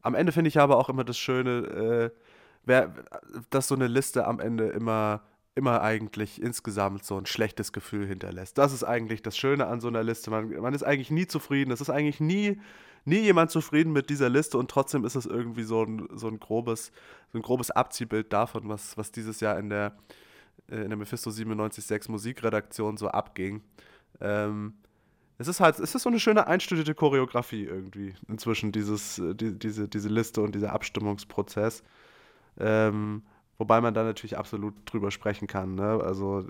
Am 0.00 0.14
Ende 0.14 0.32
finde 0.32 0.48
ich 0.48 0.58
aber 0.58 0.78
auch 0.78 0.88
immer 0.88 1.04
das 1.04 1.18
Schöne, 1.18 1.50
äh, 1.50 2.10
wer, 2.64 2.94
dass 3.50 3.68
so 3.68 3.74
eine 3.74 3.88
Liste 3.88 4.26
am 4.26 4.40
Ende 4.40 4.68
immer, 4.68 5.22
immer 5.54 5.82
eigentlich 5.82 6.40
insgesamt 6.40 7.04
so 7.04 7.18
ein 7.18 7.26
schlechtes 7.26 7.72
Gefühl 7.72 8.06
hinterlässt. 8.06 8.58
Das 8.58 8.72
ist 8.72 8.84
eigentlich 8.84 9.22
das 9.22 9.36
Schöne 9.36 9.66
an 9.66 9.80
so 9.80 9.88
einer 9.88 10.02
Liste. 10.02 10.30
Man, 10.30 10.48
man 10.48 10.72
ist 10.74 10.82
eigentlich 10.82 11.10
nie 11.10 11.26
zufrieden. 11.26 11.70
Es 11.70 11.80
ist 11.80 11.90
eigentlich 11.90 12.20
nie 12.20 12.60
nie 13.04 13.18
jemand 13.18 13.50
zufrieden 13.50 13.92
mit 13.92 14.10
dieser 14.10 14.28
Liste 14.28 14.58
und 14.58 14.70
trotzdem 14.70 15.04
ist 15.04 15.14
es 15.14 15.26
irgendwie 15.26 15.64
so 15.64 15.82
ein, 15.82 16.08
so 16.14 16.28
ein 16.28 16.38
grobes, 16.38 16.92
so 17.32 17.38
ein 17.38 17.42
grobes 17.42 17.70
Abziehbild 17.70 18.32
davon, 18.32 18.68
was, 18.68 18.96
was 18.96 19.12
dieses 19.12 19.40
Jahr 19.40 19.58
in 19.58 19.70
der, 19.70 19.96
äh, 20.68 20.82
in 20.82 20.88
der 20.88 20.96
Mephisto 20.96 21.30
97.6 21.30 22.10
Musikredaktion 22.10 22.96
so 22.96 23.08
abging. 23.08 23.62
Ähm, 24.20 24.74
es 25.38 25.48
ist 25.48 25.60
halt, 25.60 25.78
es 25.80 25.94
ist 25.94 26.02
so 26.02 26.08
eine 26.08 26.20
schöne 26.20 26.46
einstudierte 26.46 26.94
Choreografie 26.94 27.64
irgendwie 27.64 28.14
inzwischen, 28.28 28.72
dieses, 28.72 29.18
äh, 29.18 29.34
die, 29.34 29.58
diese, 29.58 29.88
diese 29.88 30.08
Liste 30.08 30.40
und 30.40 30.54
dieser 30.54 30.72
Abstimmungsprozess. 30.72 31.82
Ähm, 32.58 33.22
wobei 33.58 33.80
man 33.80 33.94
da 33.94 34.04
natürlich 34.04 34.38
absolut 34.38 34.74
drüber 34.86 35.10
sprechen 35.10 35.48
kann. 35.48 35.74
Ne? 35.74 36.00
Also 36.04 36.44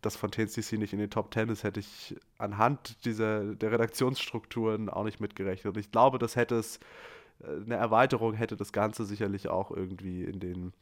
dass 0.00 0.16
Fontaine 0.16 0.48
CC 0.48 0.78
nicht 0.78 0.92
in 0.92 0.98
den 0.98 1.10
Top 1.10 1.30
Ten 1.30 1.48
ist, 1.48 1.64
hätte 1.64 1.80
ich 1.80 2.16
anhand 2.38 3.04
dieser, 3.04 3.54
der 3.54 3.72
Redaktionsstrukturen 3.72 4.88
auch 4.88 5.04
nicht 5.04 5.20
mitgerechnet. 5.20 5.74
Und 5.74 5.80
ich 5.80 5.90
glaube, 5.90 6.18
das 6.18 6.36
hätte 6.36 6.56
es, 6.56 6.78
äh, 7.40 7.46
eine 7.64 7.76
Erweiterung 7.76 8.34
hätte 8.34 8.56
das 8.56 8.72
Ganze 8.72 9.04
sicherlich 9.04 9.48
auch 9.48 9.70
irgendwie 9.70 10.24
in 10.24 10.40
den, 10.40 10.72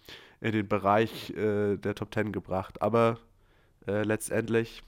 in 0.41 0.53
den 0.53 0.69
Bereich 0.69 1.31
äh, 1.31 1.77
der 1.77 1.95
Top 1.95 2.11
Ten 2.11 2.33
gebracht. 2.33 2.83
Aber 2.83 3.19
äh, 3.87 4.03
letztendlich 4.03 4.83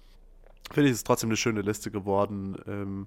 finde 0.71 0.91
ich 0.91 0.97
es 0.97 1.05
trotzdem 1.05 1.31
eine 1.31 1.37
schöne 1.37 1.63
Liste 1.63 1.91
geworden. 1.91 2.57
Ähm, 2.67 3.07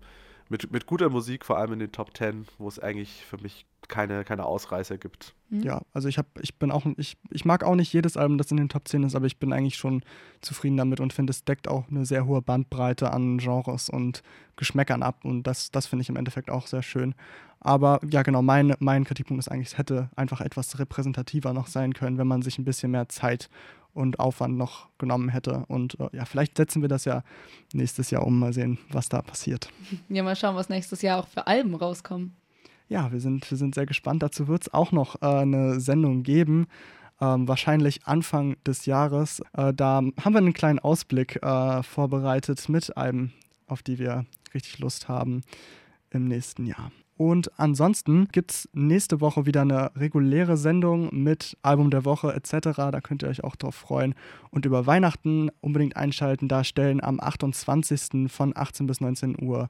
mit, 0.49 0.71
mit 0.71 0.85
guter 0.85 1.09
Musik, 1.09 1.45
vor 1.45 1.57
allem 1.57 1.73
in 1.73 1.79
den 1.79 1.91
Top 1.91 2.13
Ten, 2.13 2.45
wo 2.57 2.67
es 2.67 2.79
eigentlich 2.79 3.25
für 3.25 3.37
mich 3.37 3.65
keine, 3.91 4.23
keine 4.23 4.45
Ausreißer 4.45 4.97
gibt. 4.97 5.35
Mhm. 5.49 5.61
Ja, 5.61 5.81
also 5.93 6.07
ich 6.07 6.17
habe, 6.17 6.29
ich 6.41 6.57
bin 6.57 6.71
auch, 6.71 6.87
ich, 6.97 7.17
ich 7.29 7.45
mag 7.45 7.63
auch 7.63 7.75
nicht 7.75 7.93
jedes 7.93 8.17
Album, 8.17 8.39
das 8.39 8.49
in 8.49 8.57
den 8.57 8.69
Top 8.69 8.87
10 8.87 9.03
ist, 9.03 9.15
aber 9.15 9.27
ich 9.27 9.37
bin 9.37 9.53
eigentlich 9.53 9.75
schon 9.75 10.01
zufrieden 10.41 10.77
damit 10.77 10.99
und 10.99 11.13
finde, 11.13 11.29
es 11.29 11.43
deckt 11.43 11.67
auch 11.67 11.87
eine 11.89 12.05
sehr 12.05 12.25
hohe 12.25 12.41
Bandbreite 12.41 13.11
an 13.11 13.37
Genres 13.37 13.89
und 13.89 14.23
Geschmäckern 14.55 15.03
ab. 15.03 15.23
Und 15.23 15.43
das, 15.43 15.69
das 15.69 15.85
finde 15.85 16.01
ich 16.01 16.09
im 16.09 16.15
Endeffekt 16.15 16.49
auch 16.49 16.65
sehr 16.65 16.81
schön. 16.81 17.13
Aber 17.59 17.99
ja, 18.09 18.23
genau, 18.23 18.41
mein, 18.41 18.73
mein 18.79 19.03
Kritikpunkt 19.03 19.43
ist 19.43 19.51
eigentlich, 19.51 19.67
es 19.67 19.77
hätte 19.77 20.09
einfach 20.15 20.41
etwas 20.41 20.79
repräsentativer 20.79 21.53
noch 21.53 21.67
sein 21.67 21.93
können, 21.93 22.17
wenn 22.17 22.27
man 22.27 22.41
sich 22.41 22.57
ein 22.57 22.65
bisschen 22.65 22.89
mehr 22.89 23.07
Zeit 23.09 23.49
und 23.93 24.19
Aufwand 24.19 24.57
noch 24.57 24.87
genommen 24.97 25.29
hätte. 25.29 25.65
Und 25.67 25.99
äh, 25.99 26.07
ja, 26.13 26.25
vielleicht 26.25 26.57
setzen 26.57 26.81
wir 26.81 26.89
das 26.89 27.05
ja 27.05 27.23
nächstes 27.73 28.09
Jahr 28.09 28.25
um, 28.25 28.39
mal 28.39 28.53
sehen, 28.53 28.79
was 28.89 29.09
da 29.09 29.21
passiert. 29.21 29.69
Ja, 30.09 30.23
mal 30.23 30.35
schauen, 30.35 30.55
was 30.55 30.69
nächstes 30.69 31.01
Jahr 31.01 31.19
auch 31.19 31.27
für 31.27 31.45
Alben 31.47 31.75
rauskommen. 31.75 32.35
Ja, 32.91 33.09
wir 33.13 33.21
sind, 33.21 33.49
wir 33.49 33.57
sind 33.57 33.73
sehr 33.73 33.85
gespannt. 33.85 34.21
Dazu 34.21 34.49
wird 34.49 34.63
es 34.63 34.73
auch 34.73 34.91
noch 34.91 35.21
äh, 35.21 35.25
eine 35.25 35.79
Sendung 35.79 36.23
geben. 36.23 36.67
Ähm, 37.21 37.47
wahrscheinlich 37.47 38.05
Anfang 38.05 38.57
des 38.65 38.85
Jahres. 38.85 39.41
Äh, 39.53 39.73
da 39.73 40.01
haben 40.01 40.33
wir 40.33 40.39
einen 40.39 40.51
kleinen 40.51 40.79
Ausblick 40.79 41.41
äh, 41.41 41.83
vorbereitet 41.83 42.67
mit 42.67 42.97
Alben, 42.97 43.31
auf 43.65 43.81
die 43.81 43.97
wir 43.97 44.25
richtig 44.53 44.79
Lust 44.79 45.07
haben 45.07 45.43
im 46.09 46.25
nächsten 46.25 46.65
Jahr. 46.65 46.91
Und 47.15 47.57
ansonsten 47.57 48.27
gibt 48.33 48.51
es 48.51 48.69
nächste 48.73 49.21
Woche 49.21 49.45
wieder 49.45 49.61
eine 49.61 49.95
reguläre 49.95 50.57
Sendung 50.57 51.11
mit 51.13 51.57
Album 51.61 51.91
der 51.91 52.03
Woche 52.03 52.33
etc. 52.33 52.75
Da 52.75 52.99
könnt 52.99 53.23
ihr 53.23 53.29
euch 53.29 53.45
auch 53.45 53.55
drauf 53.55 53.75
freuen. 53.75 54.15
Und 54.49 54.65
über 54.65 54.85
Weihnachten 54.85 55.49
unbedingt 55.61 55.95
einschalten. 55.95 56.49
Da 56.49 56.65
stellen 56.65 57.01
am 57.01 57.21
28. 57.21 58.29
von 58.29 58.51
18 58.53 58.85
bis 58.85 58.99
19 58.99 59.41
Uhr 59.41 59.69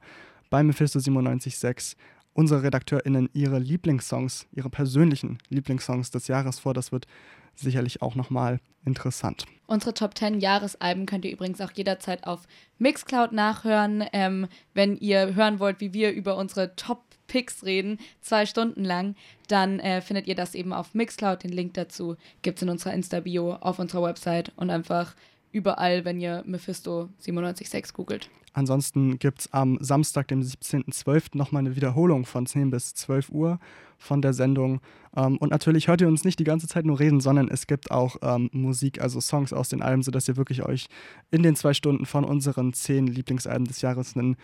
bei 0.49 0.63
Mephisto 0.63 0.97
97.6 0.97 1.95
unsere 2.33 2.63
RedakteurInnen 2.63 3.29
ihre 3.33 3.59
Lieblingssongs, 3.59 4.47
ihre 4.51 4.69
persönlichen 4.69 5.37
Lieblingssongs 5.49 6.11
des 6.11 6.27
Jahres 6.27 6.59
vor. 6.59 6.73
Das 6.73 6.91
wird 6.91 7.07
sicherlich 7.55 8.01
auch 8.01 8.15
nochmal 8.15 8.59
interessant. 8.85 9.45
Unsere 9.67 9.93
Top 9.93 10.17
10 10.17 10.39
Jahresalben 10.39 11.05
könnt 11.05 11.25
ihr 11.25 11.31
übrigens 11.31 11.61
auch 11.61 11.71
jederzeit 11.71 12.25
auf 12.25 12.47
Mixcloud 12.79 13.31
nachhören. 13.31 14.03
Ähm, 14.13 14.47
wenn 14.73 14.97
ihr 14.97 15.35
hören 15.35 15.59
wollt, 15.59 15.79
wie 15.79 15.93
wir 15.93 16.11
über 16.11 16.37
unsere 16.37 16.75
Top 16.75 17.03
Picks 17.27 17.63
reden, 17.63 17.97
zwei 18.19 18.45
Stunden 18.45 18.83
lang, 18.83 19.15
dann 19.47 19.79
äh, 19.79 20.01
findet 20.01 20.27
ihr 20.27 20.35
das 20.35 20.55
eben 20.55 20.73
auf 20.73 20.93
Mixcloud. 20.93 21.43
Den 21.43 21.51
Link 21.51 21.75
dazu 21.75 22.17
gibt 22.41 22.57
es 22.57 22.63
in 22.63 22.69
unserer 22.69 22.93
Insta-Bio 22.93 23.53
auf 23.53 23.79
unserer 23.79 24.03
Website 24.03 24.51
und 24.57 24.69
einfach 24.69 25.15
überall, 25.51 26.05
wenn 26.05 26.19
ihr 26.19 26.43
Mephisto 26.45 27.09
976 27.25 27.93
googelt. 27.93 28.29
Ansonsten 28.53 29.17
gibt 29.17 29.41
es 29.41 29.53
am 29.53 29.77
Samstag, 29.79 30.27
dem 30.27 30.41
17.12. 30.41 31.37
nochmal 31.37 31.61
eine 31.61 31.75
Wiederholung 31.75 32.25
von 32.25 32.45
10 32.45 32.69
bis 32.69 32.93
12 32.95 33.29
Uhr 33.29 33.59
von 33.97 34.21
der 34.21 34.33
Sendung. 34.33 34.81
Ähm, 35.15 35.37
und 35.37 35.51
natürlich 35.51 35.87
hört 35.87 36.01
ihr 36.01 36.07
uns 36.07 36.25
nicht 36.25 36.39
die 36.39 36.43
ganze 36.43 36.67
Zeit 36.67 36.85
nur 36.85 36.99
reden, 36.99 37.21
sondern 37.21 37.47
es 37.47 37.67
gibt 37.67 37.91
auch 37.91 38.17
ähm, 38.21 38.49
Musik, 38.51 38.99
also 39.01 39.21
Songs 39.21 39.53
aus 39.53 39.69
den 39.69 39.81
Alben, 39.81 40.03
sodass 40.03 40.27
ihr 40.27 40.35
wirklich 40.35 40.63
euch 40.63 40.87
in 41.29 41.43
den 41.43 41.55
zwei 41.55 41.73
Stunden 41.73 42.05
von 42.05 42.25
unseren 42.25 42.73
zehn 42.73 43.07
Lieblingsalben 43.07 43.65
des 43.65 43.81
Jahres 43.81 44.17
einen 44.17 44.35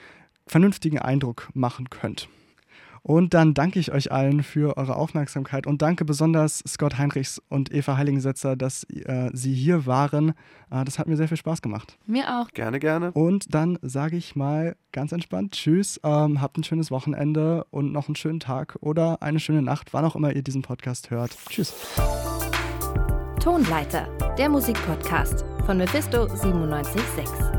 vernünftigen 0.46 1.00
Eindruck 1.00 1.50
machen 1.54 1.90
könnt. 1.90 2.30
Und 3.02 3.34
dann 3.34 3.54
danke 3.54 3.80
ich 3.80 3.92
euch 3.92 4.12
allen 4.12 4.44
für 4.44 4.78
eure 4.78 4.96
Aufmerksamkeit 4.96 5.68
und 5.68 5.82
danke 5.82 6.06
besonders 6.06 6.64
Scott 6.68 6.98
Heinrichs 6.98 7.42
und 7.50 7.74
Eva 7.74 7.98
Heiligensetzer, 7.98 8.56
dass 8.56 8.84
äh, 8.86 9.30
sie 9.34 9.54
hier 9.54 9.86
waren. 9.86 10.30
Äh, 10.72 10.84
das 10.86 11.00
hat 11.00 11.08
mir 11.08 11.18
sehr 11.18 11.28
viel 11.28 11.38
Spaß 11.38 11.62
gemacht. 11.62 11.98
Mir 12.06 12.40
auch. 12.40 12.50
Gerne, 12.54 12.80
gerne. 12.80 13.12
Und 13.12 13.54
dann 13.54 13.80
sage 13.82 14.18
ich 14.18 14.36
mal 14.36 14.76
ganz 14.92 15.12
entspannt 15.12 15.54
Tschüss, 15.54 16.00
ähm, 16.04 16.42
habt 16.42 16.58
ein 16.58 16.64
schönes 16.64 16.92
Wochenende 16.92 17.66
und 17.70 17.92
noch 17.92 18.08
einen 18.08 18.16
schönen 18.16 18.40
Tag 18.40 18.78
oder 18.82 19.22
eine 19.22 19.40
schöne 19.40 19.62
Nacht, 19.62 19.94
wann 19.94 20.06
auch 20.06 20.16
immer 20.16 20.36
ihr 20.36 20.44
diesen 20.44 20.62
Podcast 20.62 21.12
hört. 21.12 21.38
Tschüss. 21.50 21.74
Tonleiter, 23.40 24.08
der 24.38 24.50
Musikpodcast 24.50 25.46
von 25.66 25.78
Mephisto 25.78 26.28
976. 26.28 27.57